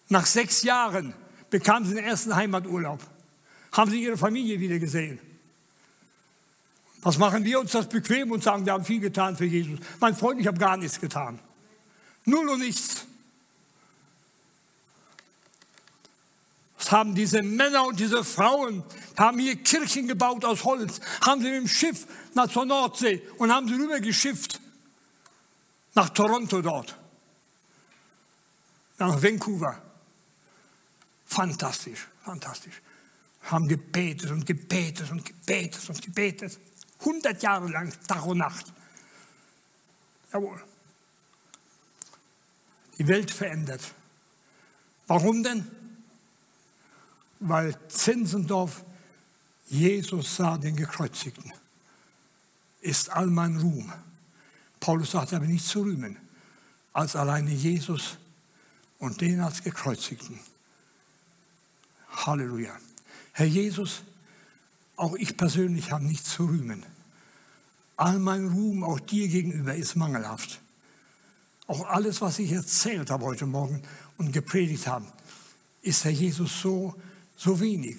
Nach 0.09 0.27
sechs 0.27 0.63
Jahren 0.63 1.15
bekamen 1.51 1.89
sie 1.89 1.95
den 1.95 2.05
ersten 2.05 2.35
Heimaturlaub, 2.35 3.01
haben 3.73 3.91
sie 3.91 4.03
ihre 4.03 4.17
Familie 4.17 4.61
wieder 4.61 4.79
gesehen. 4.79 5.19
Was 7.03 7.19
machen 7.19 7.45
wir 7.45 7.61
uns 7.61 7.73
das 7.73 7.89
bequem 7.89 8.31
und 8.31 8.43
sagen, 8.43 8.65
wir 8.65 8.73
haben 8.73 8.85
viel 8.85 9.01
getan 9.01 9.37
für 9.37 9.45
Jesus? 9.45 9.79
Mein 10.01 10.17
Freund, 10.17 10.41
ich 10.41 10.47
habe 10.47 10.59
gar 10.59 10.77
nichts 10.77 11.01
getan. 11.01 11.39
Null 12.25 12.49
und 12.49 12.61
nichts. 12.61 13.07
Das 16.79 16.93
haben 16.93 17.15
diese 17.15 17.43
Männer 17.43 17.87
und 17.87 17.99
diese 17.99 18.25
Frauen, 18.25 18.85
haben 19.17 19.39
hier 19.39 19.57
Kirchen 19.57 20.07
gebaut 20.07 20.45
aus 20.45 20.65
Holz, 20.65 21.01
haben 21.25 21.41
sie 21.41 21.49
mit 21.49 21.61
dem 21.63 21.69
Schiff 21.69 22.07
nach 22.35 22.49
zur 22.49 22.67
Nordsee 22.67 23.23
und 23.39 23.53
haben 23.53 23.69
sie 23.69 23.75
rüber 23.75 24.01
geschifft 24.01 24.61
nach 25.95 26.11
Toronto 26.11 26.61
dort, 26.61 26.99
nach 28.99 29.23
Vancouver. 29.23 29.81
Fantastisch, 31.25 32.07
fantastisch. 32.23 32.83
Haben 33.45 33.67
gebetet 33.69 34.31
und 34.31 34.45
gebetet 34.45 35.11
und 35.11 35.25
gebetet 35.25 35.89
und 35.89 36.03
gebetet. 36.03 36.59
100 37.01 37.43
Jahre 37.43 37.69
lang, 37.69 37.93
Tag 38.07 38.27
und 38.27 38.39
Nacht. 38.39 38.73
Jawohl 40.33 40.63
die 42.99 43.09
Welt 43.09 43.31
verändert. 43.31 43.83
Warum 45.07 45.43
denn? 45.43 45.67
Weil 47.41 47.77
Zinzendorf 47.89 48.85
Jesus 49.67 50.37
sah, 50.37 50.59
den 50.59 50.77
Gekreuzigten. 50.77 51.53
Ist 52.81 53.11
all 53.11 53.27
mein 53.27 53.59
Ruhm. 53.59 53.93
Paulus 54.79 55.13
sagt 55.13 55.33
aber 55.33 55.47
nicht 55.47 55.67
zu 55.67 55.83
rühmen, 55.83 56.17
als 56.93 57.17
alleine 57.17 57.51
Jesus 57.51 58.19
und 58.99 59.21
den 59.21 59.41
als 59.41 59.63
Gekreuzigten. 59.63 60.39
Halleluja. 62.11 62.77
Herr 63.33 63.47
Jesus, 63.47 64.03
auch 64.97 65.15
ich 65.17 65.37
persönlich 65.37 65.91
habe 65.91 66.05
nichts 66.05 66.35
zu 66.35 66.45
rühmen. 66.45 66.85
All 67.97 68.19
mein 68.19 68.49
Ruhm 68.49 68.85
auch 68.85 69.01
dir 69.01 69.29
gegenüber 69.29 69.75
ist 69.75 69.97
mangelhaft. 69.97 70.61
Auch 71.67 71.87
alles, 71.89 72.21
was 72.21 72.39
ich 72.39 72.53
erzählt 72.53 73.11
habe 73.11 73.25
heute 73.25 73.47
Morgen 73.47 73.83
und 74.19 74.33
gepredigt 74.33 74.87
habe, 74.87 75.07
ist 75.83 76.05
Herr 76.05 76.11
Jesus 76.11 76.61
so, 76.61 76.95
so 77.37 77.61
wenig. 77.61 77.99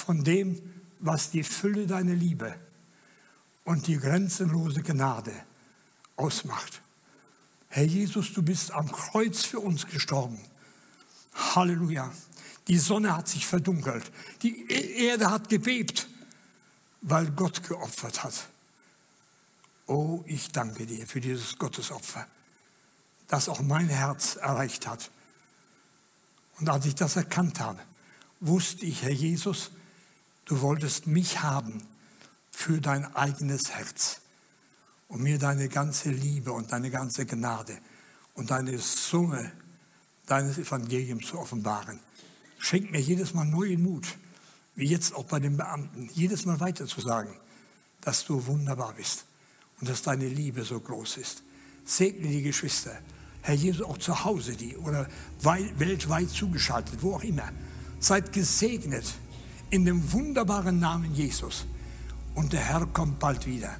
von 0.00 0.24
dem, 0.24 0.60
was 1.00 1.30
die 1.30 1.42
Fülle 1.42 1.86
deiner 1.86 2.14
Liebe 2.14 2.54
und 3.64 3.86
die 3.86 3.98
grenzenlose 3.98 4.82
Gnade 4.82 5.32
ausmacht. 6.16 6.80
Herr 7.68 7.84
Jesus, 7.84 8.32
du 8.32 8.42
bist 8.42 8.72
am 8.72 8.90
Kreuz 8.90 9.44
für 9.44 9.60
uns 9.60 9.86
gestorben. 9.86 10.40
Halleluja. 11.34 12.10
Die 12.68 12.78
Sonne 12.78 13.16
hat 13.16 13.28
sich 13.28 13.46
verdunkelt. 13.46 14.10
Die 14.42 14.68
Erde 14.70 15.30
hat 15.30 15.48
gebebt, 15.48 16.08
weil 17.02 17.30
Gott 17.30 17.62
geopfert 17.68 18.24
hat. 18.24 18.48
Oh, 19.90 20.22
ich 20.24 20.52
danke 20.52 20.86
dir 20.86 21.04
für 21.04 21.20
dieses 21.20 21.58
Gottesopfer, 21.58 22.24
das 23.26 23.48
auch 23.48 23.60
mein 23.60 23.88
Herz 23.88 24.36
erreicht 24.36 24.86
hat. 24.86 25.10
Und 26.60 26.68
als 26.68 26.86
ich 26.86 26.94
das 26.94 27.16
erkannt 27.16 27.58
habe, 27.58 27.80
wusste 28.38 28.86
ich, 28.86 29.02
Herr 29.02 29.10
Jesus, 29.10 29.72
du 30.44 30.60
wolltest 30.60 31.08
mich 31.08 31.42
haben 31.42 31.82
für 32.52 32.80
dein 32.80 33.16
eigenes 33.16 33.72
Herz 33.72 34.20
und 35.08 35.22
mir 35.22 35.40
deine 35.40 35.68
ganze 35.68 36.10
Liebe 36.10 36.52
und 36.52 36.70
deine 36.70 36.92
ganze 36.92 37.26
Gnade 37.26 37.76
und 38.34 38.52
deine 38.52 38.78
Summe 38.78 39.50
deines 40.26 40.56
Evangeliums 40.56 41.26
zu 41.26 41.36
offenbaren. 41.36 41.98
Schenk 42.60 42.92
mir 42.92 43.00
jedes 43.00 43.34
Mal 43.34 43.44
neuen 43.44 43.82
Mut, 43.82 44.06
wie 44.76 44.86
jetzt 44.86 45.16
auch 45.16 45.24
bei 45.24 45.40
den 45.40 45.56
Beamten, 45.56 46.08
jedes 46.12 46.46
Mal 46.46 46.60
weiter 46.60 46.86
zu 46.86 47.00
sagen, 47.00 47.34
dass 48.02 48.24
du 48.24 48.46
wunderbar 48.46 48.92
bist 48.92 49.24
und 49.80 49.88
dass 49.88 50.02
deine 50.02 50.28
Liebe 50.28 50.62
so 50.62 50.78
groß 50.78 51.16
ist. 51.18 51.42
Segne 51.84 52.28
die 52.28 52.42
Geschwister, 52.42 52.98
Herr 53.42 53.54
Jesus, 53.54 53.86
auch 53.86 53.98
zu 53.98 54.24
Hause, 54.24 54.54
die 54.54 54.76
oder 54.76 55.08
weltweit 55.42 56.28
zugeschaltet, 56.28 57.02
wo 57.02 57.14
auch 57.14 57.24
immer. 57.24 57.50
Seid 57.98 58.32
gesegnet 58.32 59.04
in 59.70 59.84
dem 59.84 60.12
wunderbaren 60.12 60.78
Namen 60.78 61.14
Jesus. 61.14 61.64
Und 62.34 62.52
der 62.52 62.60
Herr 62.60 62.86
kommt 62.86 63.18
bald 63.18 63.46
wieder. 63.46 63.76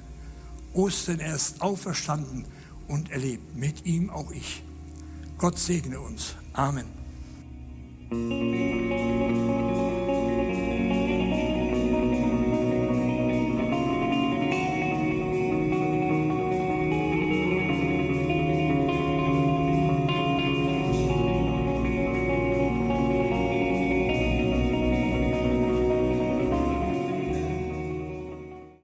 Ostern 0.73 1.19
er 1.19 1.35
ist 1.35 1.61
auferstanden 1.61 2.45
und 2.87 3.11
erlebt. 3.11 3.55
Mit 3.55 3.85
ihm 3.85 4.09
auch 4.09 4.31
ich. 4.31 4.63
Gott 5.37 5.59
segne 5.59 5.99
uns. 5.99 6.35
Amen. 6.53 6.85